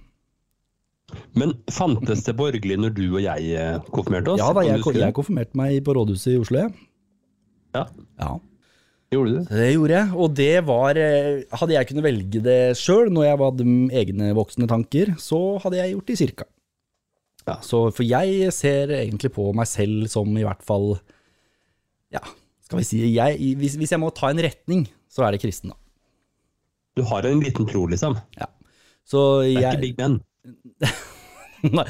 Men 1.37 1.53
fantes 1.71 2.25
det 2.27 2.33
borgerlig 2.35 2.75
når 2.81 2.93
du 2.95 3.03
og 3.13 3.21
jeg 3.23 3.51
eh, 3.55 3.77
konfirmerte 3.95 4.33
oss? 4.33 4.41
Ja 4.41 4.49
da, 4.55 4.63
jeg, 4.67 4.81
jeg 4.99 5.15
konfirmerte 5.15 5.55
meg 5.55 5.77
på 5.85 5.93
rådhuset 5.95 6.33
i 6.33 6.39
Oslo, 6.41 6.65
jeg. 6.65 6.73
Ja, 7.77 7.85
Ja. 8.19 8.31
gjorde 9.13 9.31
du 9.31 9.37
det? 9.47 9.69
Gjorde 9.77 9.95
jeg, 9.95 10.09
og 10.19 10.33
det 10.35 10.49
var 10.67 10.97
eh, 10.99 11.43
Hadde 11.55 11.75
jeg 11.77 11.87
kunnet 11.87 12.03
velge 12.03 12.41
det 12.43 12.57
sjøl, 12.79 13.07
når 13.15 13.29
jeg 13.29 13.39
hadde 13.45 13.67
egne 14.01 14.33
voksne 14.35 14.67
tanker, 14.67 15.13
så 15.23 15.39
hadde 15.63 15.79
jeg 15.79 15.93
gjort 15.95 16.09
det 16.11 16.17
i 16.17 16.21
kirka. 16.25 16.47
Ja. 17.47 17.55
Så, 17.65 17.85
for 17.95 18.05
jeg 18.05 18.51
ser 18.53 18.91
egentlig 18.99 19.31
på 19.33 19.47
meg 19.57 19.65
selv 19.71 20.05
som 20.11 20.29
i 20.37 20.43
hvert 20.45 20.61
fall 20.67 20.91
Ja, 22.13 22.21
skal 22.67 22.81
vi 22.81 22.85
si 22.85 22.99
jeg, 23.15 23.39
hvis, 23.57 23.79
hvis 23.79 23.95
jeg 23.95 23.99
må 24.03 24.11
ta 24.13 24.29
en 24.29 24.43
retning, 24.43 24.83
så 25.09 25.23
er 25.25 25.33
det 25.33 25.41
kristen, 25.41 25.71
da. 25.71 25.79
Du 26.99 27.05
har 27.07 27.23
en 27.25 27.39
liten 27.39 27.65
tro, 27.71 27.85
liksom. 27.87 28.19
Ja. 28.35 28.51
Så 29.07 29.41
Det 29.47 29.55
er 29.55 29.61
jeg 29.61 29.71
ikke 29.71 29.81
Big 29.87 29.95
Ben. 29.97 30.19
Nei, 31.77 31.85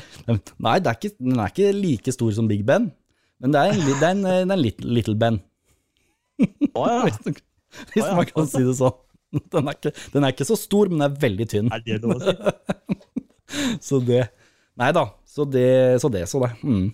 nei 0.59 0.73
det 0.83 0.91
er 0.91 0.97
ikke, 0.97 1.13
den 1.19 1.39
er 1.39 1.53
ikke 1.53 1.71
like 1.75 2.13
stor 2.15 2.33
som 2.35 2.49
Big 2.49 2.65
Ben, 2.67 2.89
men 3.41 3.53
det 3.53 3.61
er 3.61 3.71
en, 3.71 3.85
det 3.87 3.95
er 4.03 4.11
en, 4.11 4.25
det 4.25 4.33
er 4.41 4.49
en 4.49 4.59
little, 4.61 4.91
little 4.97 5.15
Ben. 5.19 5.39
Å 6.75 6.89
ja. 6.89 6.99
Hvis, 7.11 7.39
hvis 7.93 8.03
Å 8.03 8.15
man 8.17 8.27
kan 8.27 8.47
si 8.51 8.59
det 8.67 8.73
sånn. 8.75 8.95
Den 9.53 9.69
er, 9.71 9.77
ikke, 9.77 9.91
den 10.11 10.25
er 10.27 10.33
ikke 10.33 10.47
så 10.49 10.57
stor, 10.59 10.89
men 10.91 10.99
den 10.99 11.05
er 11.05 11.13
veldig 11.21 11.45
tynn. 11.47 11.69
Er 11.71 11.83
det 11.85 12.01
lov 12.03 12.17
å 12.17 12.19
si? 12.19 12.33
Så 13.87 13.99
det 14.03 14.25
Nei 14.79 14.89
da, 14.95 15.03
så 15.27 15.43
det, 15.47 15.99
så 16.01 16.09
det. 16.11 16.25
Så 16.31 16.39
det. 16.41 16.49
Mm. 16.63 16.89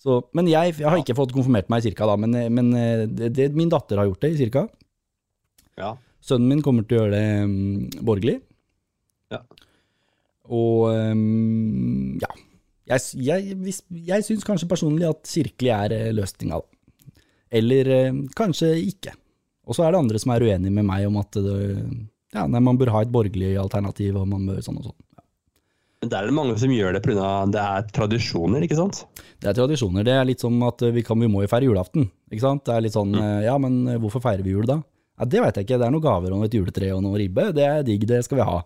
Så, 0.00 0.16
men 0.36 0.48
jeg, 0.48 0.74
jeg 0.80 0.88
har 0.88 0.96
ikke 1.00 1.16
fått 1.16 1.32
konfirmert 1.36 1.68
meg 1.70 1.84
i 1.84 1.90
kirka, 1.90 2.08
da, 2.08 2.16
men, 2.18 2.36
men 2.56 2.70
det, 3.12 3.28
det, 3.36 3.50
min 3.56 3.68
datter 3.70 4.00
har 4.00 4.08
gjort 4.08 4.24
det 4.24 4.30
i 4.32 4.38
kirka. 4.38 4.62
Ja. 5.78 5.90
Sønnen 6.24 6.48
min 6.50 6.62
kommer 6.64 6.86
til 6.88 6.96
å 6.96 7.02
gjøre 7.02 7.12
det 7.12 7.26
um, 7.44 7.84
borgerlig. 8.08 8.38
Ja. 9.32 9.42
Og 10.50 10.90
um, 10.90 12.18
ja. 12.20 12.30
Jeg, 12.90 13.02
jeg, 13.22 13.74
jeg 14.10 14.26
syns 14.26 14.46
kanskje 14.46 14.68
personlig 14.70 15.06
at 15.06 15.22
kirkelig 15.30 15.70
er 15.76 15.92
eh, 15.94 16.08
løsninga, 16.16 16.58
da. 16.58 17.20
Eller 17.60 17.90
eh, 17.94 18.16
kanskje 18.38 18.72
ikke. 18.82 19.12
Og 19.70 19.76
så 19.76 19.84
er 19.86 19.94
det 19.94 20.00
andre 20.00 20.18
som 20.18 20.32
er 20.34 20.42
uenige 20.42 20.74
med 20.74 20.88
meg 20.88 21.06
om 21.06 21.20
at 21.20 21.38
det, 21.38 21.60
ja, 22.34 22.48
nei, 22.50 22.62
man 22.62 22.78
bør 22.80 22.90
ha 22.96 23.04
et 23.04 23.12
borgerlig 23.14 23.52
alternativ, 23.62 24.18
og 24.18 24.26
man 24.30 24.48
bør 24.48 24.58
sånn 24.64 24.80
og 24.80 24.90
sånn. 24.90 24.98
Men 26.00 26.10
der 26.10 26.24
er 26.24 26.30
det 26.30 26.36
mange 26.38 26.56
som 26.56 26.70
gjør 26.72 26.94
det 26.96 27.02
pga. 27.04 27.30
det 27.52 27.60
er 27.60 27.88
tradisjoner, 27.92 28.64
ikke 28.64 28.78
sant? 28.78 29.02
Det 29.36 29.50
er 29.50 29.56
tradisjoner. 29.58 30.06
Det 30.06 30.14
er 30.16 30.24
litt 30.24 30.40
som 30.40 30.54
at 30.64 30.80
vi, 30.94 31.04
kan, 31.04 31.20
vi 31.20 31.28
må 31.28 31.42
jo 31.44 31.50
feire 31.52 31.68
julaften. 31.68 32.08
Ikke 32.32 32.46
sant? 32.46 32.64
Det 32.64 32.72
er 32.72 32.86
litt 32.86 32.96
sånn, 32.96 33.12
mm. 33.12 33.42
ja, 33.44 33.56
men 33.60 33.82
eh, 33.84 34.00
hvorfor 34.00 34.24
feirer 34.24 34.46
vi 34.46 34.54
jul 34.54 34.68
da? 34.70 34.78
Ja, 35.20 35.28
det 35.28 35.42
veit 35.44 35.58
jeg 35.60 35.68
ikke. 35.68 35.76
Det 35.76 35.86
er 35.90 35.92
noen 35.92 36.06
gaver 36.06 36.32
og 36.32 36.46
et 36.46 36.56
juletre 36.56 36.94
og 36.96 37.02
noe 37.04 37.20
ribbe. 37.20 37.50
Det 37.56 37.66
er 37.66 37.84
digg, 37.84 38.06
det 38.08 38.22
skal 38.24 38.40
vi 38.40 38.46
ha. 38.48 38.56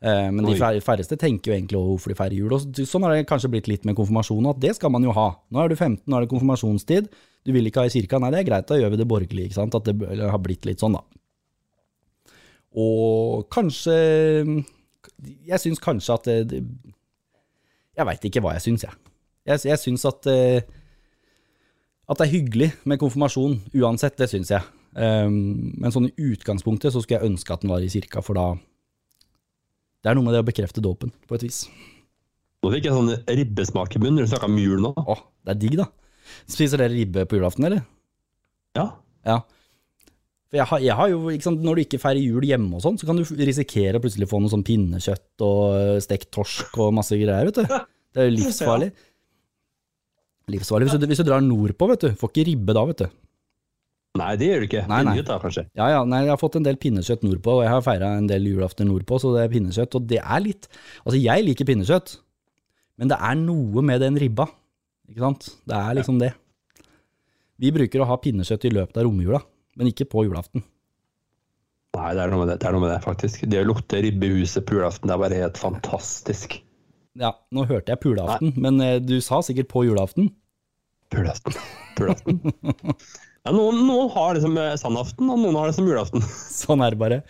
Eh, 0.00 0.28
men 0.32 0.46
de 0.46 0.56
færreste 0.56 1.18
tenker 1.20 1.50
jo 1.50 1.56
egentlig 1.56 1.80
hvorfor 1.80 2.12
de 2.12 2.16
feirer 2.16 2.38
jul. 2.38 2.54
Og 2.56 2.80
sånn 2.88 3.04
har 3.04 3.14
det 3.14 3.28
kanskje 3.28 3.50
blitt 3.52 3.68
litt 3.68 3.86
med 3.88 3.98
konfirmasjon, 3.98 4.48
at 4.52 4.60
det 4.62 4.74
skal 4.78 4.92
man 4.94 5.04
jo 5.04 5.14
ha. 5.16 5.28
Nå 5.52 5.60
er 5.62 5.72
du 5.72 5.76
15, 5.76 6.02
nå 6.06 6.16
er 6.16 6.24
det 6.24 6.32
konfirmasjonstid. 6.32 7.10
Du 7.44 7.52
vil 7.56 7.68
ikke 7.68 7.84
ha 7.84 7.90
i 7.90 7.92
kirka. 7.92 8.20
Nei, 8.20 8.32
det 8.32 8.42
er 8.42 8.48
greit, 8.48 8.68
da 8.68 8.78
gjør 8.80 8.94
vi 8.94 9.00
det 9.00 9.08
borgerlig. 9.08 9.48
Ikke 9.48 9.60
sant? 9.60 9.76
At 9.76 9.88
det 9.88 9.96
har 10.20 10.42
blitt 10.42 10.68
litt 10.68 10.82
sånn, 10.82 10.96
da. 10.96 11.04
Og 12.80 13.48
kanskje 13.50 13.94
Jeg 15.42 15.58
syns 15.58 15.80
kanskje 15.82 16.14
at 16.14 16.28
det, 16.28 16.36
det 16.52 16.60
Jeg 17.98 18.06
veit 18.06 18.26
ikke 18.28 18.42
hva 18.44 18.52
jeg 18.54 18.62
syns, 18.68 18.84
jeg. 18.86 18.94
Jeg, 19.48 19.64
jeg 19.66 19.80
syns 19.82 20.06
at 20.06 20.28
eh, 20.30 20.60
at 22.10 22.18
det 22.18 22.26
er 22.26 22.32
hyggelig 22.32 22.70
med 22.90 22.98
konfirmasjon 22.98 23.60
uansett, 23.78 24.16
det 24.18 24.26
syns 24.32 24.50
jeg. 24.50 24.66
Um, 24.98 25.70
men 25.78 25.92
sånn 25.94 26.08
i 26.08 26.30
utgangspunktet 26.32 26.90
så 26.90 27.02
skulle 27.02 27.20
jeg 27.20 27.30
ønske 27.30 27.54
at 27.54 27.62
den 27.62 27.70
var 27.70 27.84
i 27.84 27.90
kirka, 27.92 28.22
for 28.26 28.34
da 28.34 28.46
Det 30.00 30.10
er 30.10 30.16
noe 30.16 30.24
med 30.26 30.36
det 30.36 30.42
å 30.42 30.48
bekrefte 30.48 30.82
dåpen, 30.84 31.12
på 31.28 31.36
et 31.36 31.44
vis. 31.44 31.64
Nå 32.60 32.72
fikk 32.74 32.88
jeg 32.88 32.96
sånn 32.96 33.12
ribbesmak 33.40 33.96
i 33.96 34.00
munnen 34.02 34.20
når 34.20 34.28
du 34.28 34.32
snakka 34.34 34.48
om 34.48 34.58
jul 34.60 34.82
nå. 34.84 34.92
Å, 34.96 35.16
det 35.44 35.54
er 35.54 35.60
digg, 35.60 35.78
da. 35.80 35.88
Spiser 36.48 36.80
dere 36.80 36.94
ribbe 36.94 37.24
på 37.28 37.38
julaften, 37.38 37.66
eller? 37.68 37.84
Ja. 38.78 38.86
Ja. 39.26 39.40
Jeg 40.50 40.66
har, 40.66 40.82
jeg 40.82 40.96
har 40.98 41.10
jo, 41.12 41.18
sant, 41.44 41.60
Når 41.62 41.78
du 41.78 41.82
ikke 41.84 42.00
feirer 42.02 42.18
jul 42.18 42.42
hjemme 42.48 42.78
og 42.78 42.82
sånn, 42.82 42.96
så 42.98 43.06
kan 43.06 43.18
du 43.18 43.22
risikere 43.22 44.00
å 44.00 44.02
plutselig 44.02 44.26
få 44.30 44.40
noe 44.42 44.50
sånn 44.50 44.64
pinnekjøtt 44.66 45.44
og 45.46 45.60
øh, 45.78 45.98
stekt 46.02 46.30
torsk 46.34 46.80
og 46.82 46.94
masse 46.96 47.14
greier, 47.18 47.50
vet 47.50 47.60
du. 47.60 47.76
Det 48.10 48.24
er 48.24 48.26
jo 48.26 48.34
livsfarlig. 48.34 48.90
Livsfarlig. 50.50 50.88
Hvis 50.88 50.98
du, 50.98 51.06
hvis 51.12 51.20
du 51.22 51.28
drar 51.28 51.44
nordpå, 51.44 51.86
vet 51.92 52.08
du, 52.08 52.08
får 52.18 52.32
ikke 52.32 52.46
ribbe 52.48 52.74
da, 52.74 52.82
vet 52.88 53.04
du. 53.04 53.20
Nei, 54.18 54.32
det 54.40 54.48
gjør 54.48 54.62
du 54.62 54.66
ikke. 54.66 54.80
Nei, 54.90 54.96
nei. 55.06 55.12
Pinnekjøtt 55.12 55.28
da, 55.28 55.36
kanskje. 55.38 55.62
Ja, 55.78 55.86
ja, 55.92 56.00
nei, 56.08 56.24
jeg 56.24 56.32
har 56.32 56.40
fått 56.40 56.56
en 56.58 56.66
del 56.66 56.78
pinnekjøtt 56.82 57.22
nordpå, 57.22 57.52
og 57.60 57.62
jeg 57.62 57.70
har 57.70 57.84
feira 57.86 58.08
en 58.18 58.26
del 58.30 58.48
julaften 58.50 58.90
nordpå, 58.90 59.20
så 59.22 59.30
det 59.36 59.44
er 59.44 59.52
pinnekjøtt. 59.52 59.94
Og 59.94 60.08
det 60.10 60.18
er 60.18 60.42
litt 60.42 60.66
Altså, 61.04 61.20
jeg 61.20 61.46
liker 61.46 61.68
pinnekjøtt, 61.68 62.16
men 62.98 63.12
det 63.12 63.20
er 63.30 63.38
noe 63.38 63.84
med 63.86 64.02
den 64.02 64.18
ribba, 64.20 64.48
ikke 65.10 65.22
sant? 65.28 65.46
Det 65.68 65.78
er 65.78 65.96
liksom 66.00 66.18
det. 66.22 66.32
Vi 67.60 67.70
bruker 67.76 68.02
å 68.02 68.10
ha 68.10 68.18
pinnekjøtt 68.18 68.66
i 68.66 68.74
løpet 68.74 68.98
av 68.98 69.06
romjula, 69.06 69.40
men 69.78 69.92
ikke 69.92 70.08
på 70.10 70.26
julaften. 70.26 70.66
Nei, 71.94 72.10
det 72.16 72.22
er 72.22 72.34
noe 72.34 72.42
med 72.42 72.52
det, 72.52 72.58
det, 72.62 72.66
er 72.68 72.74
noe 72.74 72.84
med 72.84 72.92
det 72.92 73.00
faktisk. 73.06 73.46
Det 73.50 73.62
å 73.62 73.70
lukte 73.70 74.02
ribbe 74.02 74.26
i 74.26 74.34
huset 74.40 74.66
på 74.66 74.78
julaften, 74.78 75.10
det 75.10 75.14
er 75.14 75.22
bare 75.22 75.40
helt 75.44 75.58
fantastisk. 75.60 76.58
Ja, 77.18 77.34
nå 77.54 77.64
hørte 77.66 77.94
jeg 77.94 78.02
pulaften, 78.02 78.54
men 78.58 78.78
eh, 78.82 78.98
du 79.02 79.18
sa 79.22 79.40
sikkert 79.42 79.70
på 79.70 79.86
julaften. 79.86 80.30
Pulaften. 81.14 81.58
Julaften. 81.98 82.42
Ja, 83.46 83.54
noen, 83.56 83.80
noen 83.88 84.10
har 84.12 84.36
det 84.36 84.44
som 84.44 84.56
eh, 84.60 84.76
sandaften, 84.80 85.30
og 85.32 85.40
noen 85.40 85.56
har 85.56 85.70
det 85.70 85.76
som 85.78 85.88
julaften. 85.88 86.24
Sånn 86.62 86.84
er 86.84 86.92
det 86.92 87.00
bare. 87.00 87.20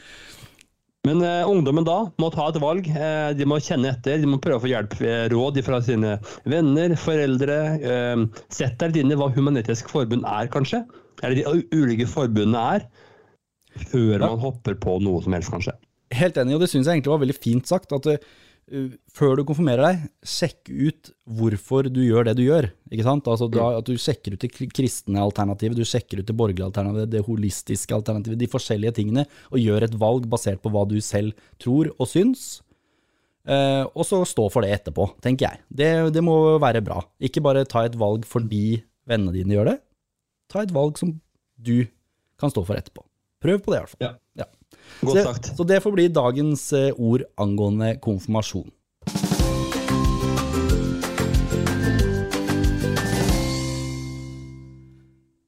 Men 1.06 1.22
eh, 1.24 1.48
ungdommen 1.48 1.86
da 1.86 2.00
må 2.20 2.28
ta 2.34 2.48
et 2.50 2.58
valg. 2.60 2.88
Eh, 2.90 3.30
de 3.38 3.46
må 3.48 3.60
kjenne 3.62 3.92
etter, 3.94 4.18
de 4.20 4.28
må 4.28 4.40
prøve 4.42 4.58
å 4.58 4.64
få 4.64 4.72
hjelp, 4.72 4.96
eh, 5.00 5.28
råd 5.32 5.60
fra 5.64 5.78
sine 5.84 6.16
venner, 6.50 6.96
foreldre. 6.98 7.60
Eh, 7.78 8.24
sett 8.52 8.76
deg 8.82 8.98
inn 9.00 9.14
i 9.14 9.20
hva 9.20 9.30
Human-Etisk 9.36 9.92
Forbund 9.92 10.26
er, 10.28 10.50
kanskje. 10.52 10.82
Eller 11.22 11.38
de 11.38 11.78
ulike 11.78 12.08
forbundene 12.10 12.66
er. 12.76 12.90
Før 13.90 14.18
man 14.26 14.42
hopper 14.42 14.74
på 14.82 14.98
noe 15.04 15.22
som 15.22 15.36
helst, 15.36 15.52
kanskje. 15.54 15.76
Helt 16.18 16.38
enig, 16.42 16.56
og 16.56 16.64
det 16.64 16.72
syns 16.72 16.88
jeg 16.88 16.98
egentlig 16.98 17.12
var 17.14 17.22
veldig 17.22 17.38
fint 17.38 17.70
sagt. 17.70 17.92
At 17.94 18.08
uh, 18.10 18.30
før 19.10 19.40
du 19.40 19.42
konfirmerer 19.48 19.82
deg, 19.82 20.02
sjekk 20.26 20.70
ut 20.70 21.10
hvorfor 21.38 21.88
du 21.90 22.00
gjør 22.04 22.28
det 22.28 22.36
du 22.38 22.44
gjør. 22.44 22.68
Ikke 22.92 23.06
sant? 23.06 23.28
Altså, 23.30 23.48
da, 23.50 23.66
at 23.80 23.88
du 23.88 23.98
sjekker 23.98 24.36
ut 24.36 24.44
det 24.44 24.50
kristne 24.54 25.22
alternativet, 25.22 25.78
du 25.78 25.86
sjekker 25.88 26.22
ut 26.22 26.28
det 26.28 26.36
borgerlige 26.38 26.68
alternativet, 26.68 27.10
det 27.12 27.24
holistiske 27.26 27.96
alternativet, 27.96 28.38
de 28.40 28.50
forskjellige 28.50 28.94
tingene, 29.00 29.26
og 29.50 29.62
gjør 29.62 29.86
et 29.88 29.96
valg 30.00 30.28
basert 30.30 30.62
på 30.62 30.72
hva 30.74 30.84
du 30.88 30.98
selv 31.04 31.34
tror 31.62 31.90
og 31.96 32.10
syns. 32.10 32.60
Eh, 33.50 33.82
og 33.88 34.04
så 34.06 34.22
stå 34.28 34.46
for 34.52 34.66
det 34.66 34.74
etterpå, 34.76 35.08
tenker 35.24 35.48
jeg. 35.48 35.64
Det, 35.82 35.90
det 36.14 36.22
må 36.24 36.36
være 36.62 36.84
bra. 36.86 37.00
Ikke 37.22 37.42
bare 37.44 37.66
ta 37.68 37.86
et 37.88 37.98
valg 37.98 38.28
fordi 38.28 38.80
vennene 39.10 39.34
dine 39.34 39.56
gjør 39.56 39.72
det. 39.72 39.78
Ta 40.52 40.62
et 40.62 40.74
valg 40.74 40.98
som 41.00 41.16
du 41.60 41.78
kan 42.40 42.52
stå 42.52 42.62
for 42.66 42.78
etterpå. 42.78 43.02
Prøv 43.40 43.62
på 43.64 43.72
det, 43.72 43.80
i 43.80 43.82
hvert 43.82 43.94
fall. 43.96 44.04
Ja. 44.04 44.14
Ja. 44.44 44.48
Godt 45.00 45.16
Så, 45.16 45.22
sagt. 45.24 45.50
så 45.56 45.64
det 45.64 45.80
får 45.82 45.94
bli 45.96 46.08
dagens 46.12 46.66
eh, 46.76 46.90
ord 46.98 47.24
angående 47.40 47.94
konfirmasjon. 48.04 48.68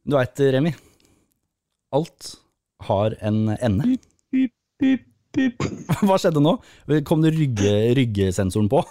Du 0.04 0.16
veit, 0.16 0.40
Remi. 0.54 0.72
Alt 1.94 2.32
har 2.88 3.14
en 3.22 3.52
ende. 3.54 3.96
Hva 6.02 6.18
skjedde 6.20 6.42
nå? 6.44 6.56
Kom 7.08 7.22
det 7.24 7.32
rygge, 7.36 7.70
ryggesensoren 7.96 8.68
på? 8.72 8.82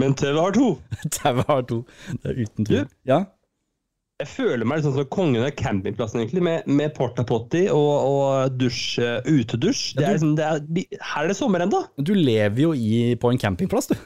Men 0.00 0.14
TV 0.18 0.38
har 0.40 0.54
to. 0.56 0.68
Tauet 1.18 1.46
har 1.50 1.66
to. 1.70 1.82
Det 2.22 2.30
er 2.32 2.40
uten 2.44 2.68
tvil. 2.68 2.86
Ja? 3.08 3.18
Jeg 4.22 4.28
føler 4.30 4.62
meg 4.62 4.78
litt 4.78 4.86
sånn 4.86 4.94
som 4.94 5.06
kongen 5.10 5.42
av 5.42 5.50
campingplassen, 5.58 6.20
egentlig, 6.22 6.42
med, 6.46 6.68
med 6.70 6.92
porta 6.94 7.24
potti 7.26 7.64
og, 7.74 7.94
og 8.06 8.52
dusj, 8.60 9.00
eh, 9.02 9.26
utedusj. 9.26 9.80
Det 9.98 10.04
er 10.06 10.14
liksom, 10.14 10.36
det 10.38 10.44
er, 10.46 11.00
her 11.02 11.24
er 11.26 11.32
det 11.32 11.36
sommer 11.38 11.64
ennå. 11.64 11.80
Du 11.98 12.12
lever 12.14 12.60
jo 12.62 12.70
i, 12.78 13.16
på 13.18 13.32
en 13.32 13.40
campingplass, 13.42 13.90
du. 13.90 13.96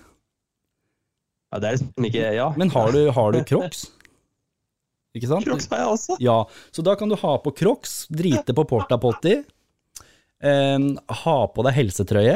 Ja, 1.52 1.60
det 1.60 1.68
er 1.68 1.76
liksom 1.76 2.08
ikke 2.08 2.30
Ja. 2.38 2.48
Men 2.60 2.72
har 2.72 2.90
du, 2.96 3.02
har 3.12 3.36
du 3.36 3.42
crocs? 3.48 3.86
Ikke 5.16 5.28
sant? 5.30 5.44
Crocs 5.48 5.64
har 5.72 5.80
jeg 5.80 5.92
også. 5.92 6.16
Ja, 6.22 6.34
så 6.72 6.82
da 6.84 6.92
kan 7.00 7.08
du 7.10 7.16
ha 7.18 7.30
på 7.42 7.50
crocs, 7.56 7.94
drite 8.12 8.54
på 8.54 8.64
porta 8.68 8.98
potti, 9.02 9.38
eh, 10.44 10.88
ha 11.24 11.36
på 11.52 11.64
deg 11.68 11.76
helsetrøye 11.82 12.34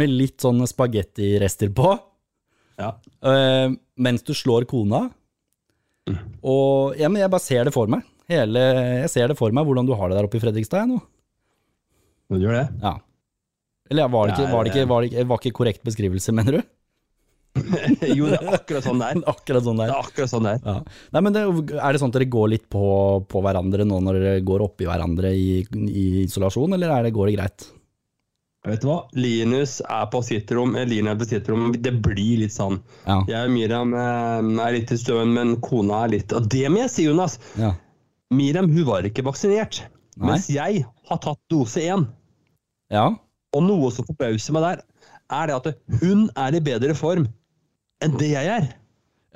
med 0.00 0.10
litt 0.12 0.44
sånn 0.44 0.64
spagettirester 0.66 1.70
på, 1.76 1.92
Ja. 2.80 2.94
eh, 3.22 3.68
mens 3.96 4.24
du 4.26 4.32
slår 4.34 4.66
kona. 4.68 5.06
Og 6.44 6.98
ja, 7.00 7.08
men 7.08 7.22
jeg 7.22 7.32
bare 7.32 7.44
ser 7.44 7.64
det 7.68 7.72
for 7.74 7.88
meg. 7.90 8.04
Hele, 8.28 8.60
jeg 9.04 9.10
ser 9.12 9.28
det 9.32 9.36
for 9.38 9.52
meg 9.56 9.66
hvordan 9.68 9.88
du 9.88 9.94
har 9.96 10.08
det 10.10 10.18
der 10.18 10.28
oppe 10.28 10.38
i 10.38 10.42
Fredrikstad 10.42 10.88
nå. 10.88 10.98
Du 12.32 12.38
gjør 12.40 12.56
det? 12.56 12.66
Ja. 12.82 12.94
Eller 13.92 14.08
var 14.12 14.28
det 14.30 14.36
ikke, 14.38 14.48
var 14.52 14.64
det 14.64 14.72
ikke, 14.72 14.86
var 14.88 15.04
det 15.04 15.10
ikke, 15.12 15.24
var 15.28 15.40
ikke 15.42 15.56
korrekt 15.58 15.82
beskrivelse, 15.84 16.32
mener 16.36 16.58
du? 16.58 16.62
jo, 18.18 18.26
det 18.26 18.38
er 18.40 18.56
akkurat 18.56 18.82
sånn 18.88 18.98
det 18.98 19.10
er. 19.12 19.20
Akkurat 19.34 19.62
sånn 19.62 19.78
Det 19.78 19.84
der. 19.86 19.92
er 19.94 20.08
akkurat 20.08 20.32
sånn 20.32 20.48
det 20.48 20.54
er. 20.56 20.62
Ja. 20.64 21.04
Nei, 21.14 21.20
men 21.22 21.36
det, 21.36 21.42
Er 21.78 21.94
det 21.94 22.00
sånn 22.02 22.10
at 22.10 22.16
dere 22.18 22.30
går 22.32 22.48
litt 22.56 22.64
på, 22.72 22.82
på 23.30 23.42
hverandre 23.44 23.86
nå 23.86 24.00
når 24.02 24.18
dere 24.18 24.40
går 24.48 24.64
oppi 24.66 24.88
hverandre 24.88 25.30
i, 25.36 25.60
i 25.62 26.06
isolasjon, 26.24 26.74
eller 26.74 26.90
er 26.96 27.06
det, 27.06 27.12
går 27.14 27.30
det 27.30 27.36
greit? 27.38 27.68
Vet 28.64 28.80
du 28.80 28.88
hva? 28.88 28.98
Linus 29.12 29.80
er 29.84 30.06
på 30.12 30.22
sitt 30.24 30.48
rom, 30.56 30.72
Eline 30.80 31.12
er 31.12 31.18
på 31.20 31.26
sitt 31.28 31.48
rom. 31.52 31.66
Det 31.84 31.92
blir 32.04 32.40
litt 32.40 32.54
sånn. 32.54 32.78
Ja. 33.04 33.18
Jeg 33.28 33.50
og 33.50 33.52
Miriam 33.52 33.92
eh, 33.92 34.62
er 34.64 34.76
litt 34.78 34.92
i 34.94 34.98
støen, 35.00 35.34
men 35.36 35.58
kona 35.64 36.04
er 36.06 36.14
litt 36.14 36.32
Og 36.32 36.46
det 36.52 36.64
må 36.72 36.80
jeg 36.80 36.92
si, 36.94 37.08
Jonas. 37.08 37.36
ja. 37.60 37.74
Miriam 38.34 38.70
hun 38.72 38.86
var 38.88 39.04
ikke 39.06 39.22
vaksinert. 39.26 39.82
Nei. 40.16 40.30
Mens 40.30 40.48
jeg 40.50 40.80
har 41.10 41.20
tatt 41.22 41.40
dose 41.52 41.84
én. 41.84 42.08
ja. 42.90 43.10
Og 43.54 43.62
noe 43.62 43.86
som 43.94 44.02
forbauser 44.08 44.50
meg 44.56 44.64
der, 44.64 44.80
er 45.30 45.46
det 45.46 45.54
at 45.60 46.00
hun 46.00 46.24
er 46.42 46.56
i 46.58 46.62
bedre 46.64 46.96
form 46.98 47.28
enn 48.02 48.16
det 48.18 48.32
jeg 48.32 48.48
er. 48.50 48.64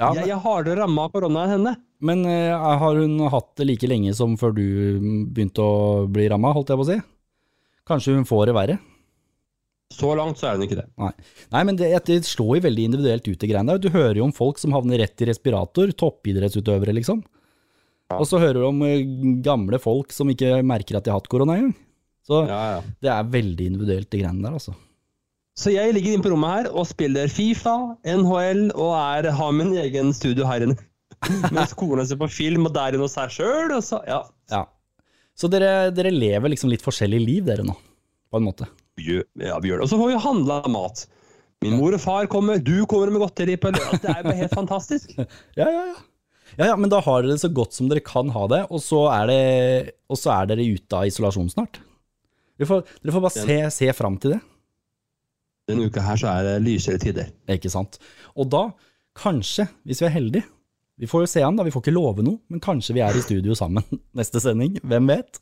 ja 0.00 0.08
jeg 0.16 0.32
er 0.34 0.40
hardere 0.42 0.80
ramma 0.80 1.04
av 1.06 1.12
korona 1.14 1.44
enn 1.44 1.52
henne. 1.54 1.74
Men 2.02 2.24
uh, 2.26 2.78
har 2.82 2.98
hun 2.98 3.14
hatt 3.30 3.52
det 3.60 3.68
like 3.68 3.86
lenge 3.90 4.10
som 4.18 4.34
før 4.40 4.56
du 4.56 4.64
begynte 5.30 5.62
å 5.62 6.06
bli 6.10 6.26
ramma, 6.32 6.50
holdt 6.56 6.72
jeg 6.72 6.80
på 6.80 6.86
å 6.86 6.90
si? 6.90 6.98
Kanskje 7.86 8.16
hun 8.16 8.26
får 8.26 8.48
det 8.50 8.56
verre? 8.58 8.78
Så 9.94 10.10
langt 10.18 10.36
så 10.40 10.50
er 10.50 10.58
hun 10.58 10.66
ikke 10.66 10.78
det. 10.82 10.86
Nei, 11.00 11.10
Nei 11.54 11.62
men 11.64 11.78
det, 11.80 11.88
det 12.06 12.18
slår 12.28 12.58
jo 12.58 12.64
veldig 12.66 12.86
individuelt 12.90 13.28
ut, 13.28 13.38
det 13.40 13.48
greiene 13.48 13.74
der. 13.74 13.80
Du 13.80 13.88
hører 13.94 14.20
jo 14.20 14.26
om 14.26 14.34
folk 14.36 14.60
som 14.60 14.74
havner 14.76 15.00
rett 15.00 15.24
i 15.24 15.28
respirator, 15.30 15.92
toppidrettsutøvere, 15.96 16.92
liksom. 16.98 17.22
Og 18.16 18.24
så 18.28 18.40
hører 18.40 18.60
du 18.60 18.66
om 18.68 18.82
eh, 18.86 19.04
gamle 19.44 19.80
folk 19.80 20.12
som 20.16 20.28
ikke 20.32 20.60
merker 20.64 20.96
at 20.96 21.04
de 21.04 21.12
har 21.12 21.20
hatt 21.20 21.30
korona 21.32 21.58
engang. 21.58 21.74
Så 22.28 22.42
Ja, 22.48 22.60
ja. 22.76 22.80
det 23.04 23.10
er 23.12 23.32
veldig 23.32 23.66
individuelt, 23.72 24.10
det 24.12 24.20
greiene 24.20 24.44
der, 24.44 24.56
altså. 24.60 24.76
Så 25.58 25.72
jeg 25.74 25.90
ligger 25.96 26.14
inne 26.14 26.22
på 26.22 26.30
rommet 26.30 26.52
her 26.52 26.68
og 26.70 26.86
spiller 26.86 27.30
Fifa, 27.32 27.74
NHL 28.06 28.68
og 28.76 28.92
er, 28.94 29.30
har 29.34 29.54
min 29.56 29.72
egen 29.82 30.12
studio 30.14 30.46
her 30.46 30.68
inne. 30.68 30.76
Mens 31.56 31.72
kona 31.74 32.04
ser 32.06 32.20
på 32.20 32.28
film 32.30 32.68
og 32.68 32.76
der 32.76 32.94
inne 32.94 33.08
hos 33.08 33.16
seg 33.18 33.32
sjøl. 33.34 33.72
Og 33.74 33.82
så, 33.82 33.98
ja. 34.06 34.20
Ja. 34.52 34.62
Så 35.38 35.50
dere, 35.50 35.88
dere 35.94 36.12
lever 36.14 36.52
liksom 36.52 36.70
litt 36.70 36.84
forskjellig 36.84 37.18
liv, 37.24 37.48
dere 37.48 37.66
nå, 37.66 37.74
på 38.30 38.38
en 38.38 38.46
måte. 38.46 38.68
Det. 38.98 39.52
Og 39.78 39.88
så 39.88 39.98
får 39.98 40.12
vi 40.12 40.20
handla 40.26 40.60
mat. 40.72 41.06
Min 41.64 41.74
mor 41.78 41.94
og 41.96 42.02
far 42.02 42.28
kommer, 42.30 42.60
du 42.62 42.84
kommer 42.86 43.10
med 43.10 43.22
godteri 43.24 43.56
på 43.58 43.72
lørdag. 43.74 44.02
Det 44.02 44.12
er 44.12 44.20
jo 44.20 44.28
bare 44.28 44.40
helt 44.44 44.54
fantastisk. 44.54 45.16
Ja, 45.58 45.66
ja, 45.66 45.88
ja. 45.90 45.96
Ja, 46.58 46.70
ja, 46.70 46.76
Men 46.80 46.90
da 46.90 46.98
har 47.04 47.22
dere 47.22 47.34
det 47.36 47.42
så 47.42 47.50
godt 47.54 47.76
som 47.76 47.90
dere 47.90 48.02
kan 48.02 48.30
ha 48.34 48.44
det, 48.50 48.62
og 48.72 48.80
så 48.82 49.04
er, 49.12 49.30
det, 49.30 49.94
og 50.10 50.18
så 50.18 50.32
er 50.34 50.48
dere 50.50 50.64
ute 50.64 50.96
av 50.96 51.06
isolasjon 51.10 51.50
snart. 51.52 51.80
Dere 52.58 52.66
får, 52.70 52.86
dere 53.02 53.14
får 53.14 53.24
bare 53.26 53.42
se, 53.44 53.58
se 53.74 53.90
fram 53.94 54.16
til 54.22 54.34
det. 54.34 54.40
Denne 55.68 55.86
uka 55.90 56.02
her 56.02 56.18
så 56.18 56.30
er 56.32 56.46
det 56.46 56.54
lysere 56.64 56.98
tider. 57.02 57.28
Ikke 57.52 57.70
sant. 57.70 58.00
Og 58.34 58.48
da, 58.50 58.64
kanskje, 59.18 59.68
hvis 59.86 60.00
vi 60.02 60.08
er 60.08 60.14
heldige 60.14 60.46
Vi 60.98 61.06
får 61.06 61.22
jo 61.22 61.28
se 61.30 61.42
an, 61.46 61.54
da. 61.54 61.62
Vi 61.62 61.70
får 61.70 61.84
ikke 61.84 61.94
love 61.94 62.24
noe, 62.26 62.40
men 62.50 62.62
kanskje 62.64 62.96
vi 62.96 63.04
er 63.06 63.14
i 63.14 63.22
studio 63.22 63.54
sammen 63.54 63.84
neste 64.18 64.40
sending. 64.42 64.80
Hvem 64.82 65.12
vet? 65.12 65.38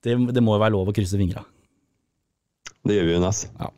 Det, 0.00 0.14
det 0.32 0.42
må 0.44 0.54
jo 0.54 0.62
være 0.62 0.72
lov 0.72 0.88
å 0.88 0.94
krysse 0.96 1.18
fingra. 1.20 1.42
Det 2.84 2.98
gjør 2.98 3.08
vi, 3.08 3.14
Jonas. 3.16 3.46
Ja. 3.60 3.70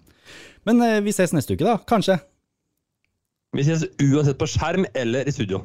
Men 0.66 0.82
eh, 0.82 0.98
vi 1.06 1.14
ses 1.14 1.34
neste 1.36 1.54
uke, 1.54 1.66
da. 1.66 1.76
Kanskje. 1.86 2.18
Vi 3.56 3.64
ses 3.64 3.86
uansett 4.02 4.38
på 4.40 4.48
skjerm 4.50 4.86
eller 4.94 5.28
i 5.28 5.34
studio. 5.34 5.62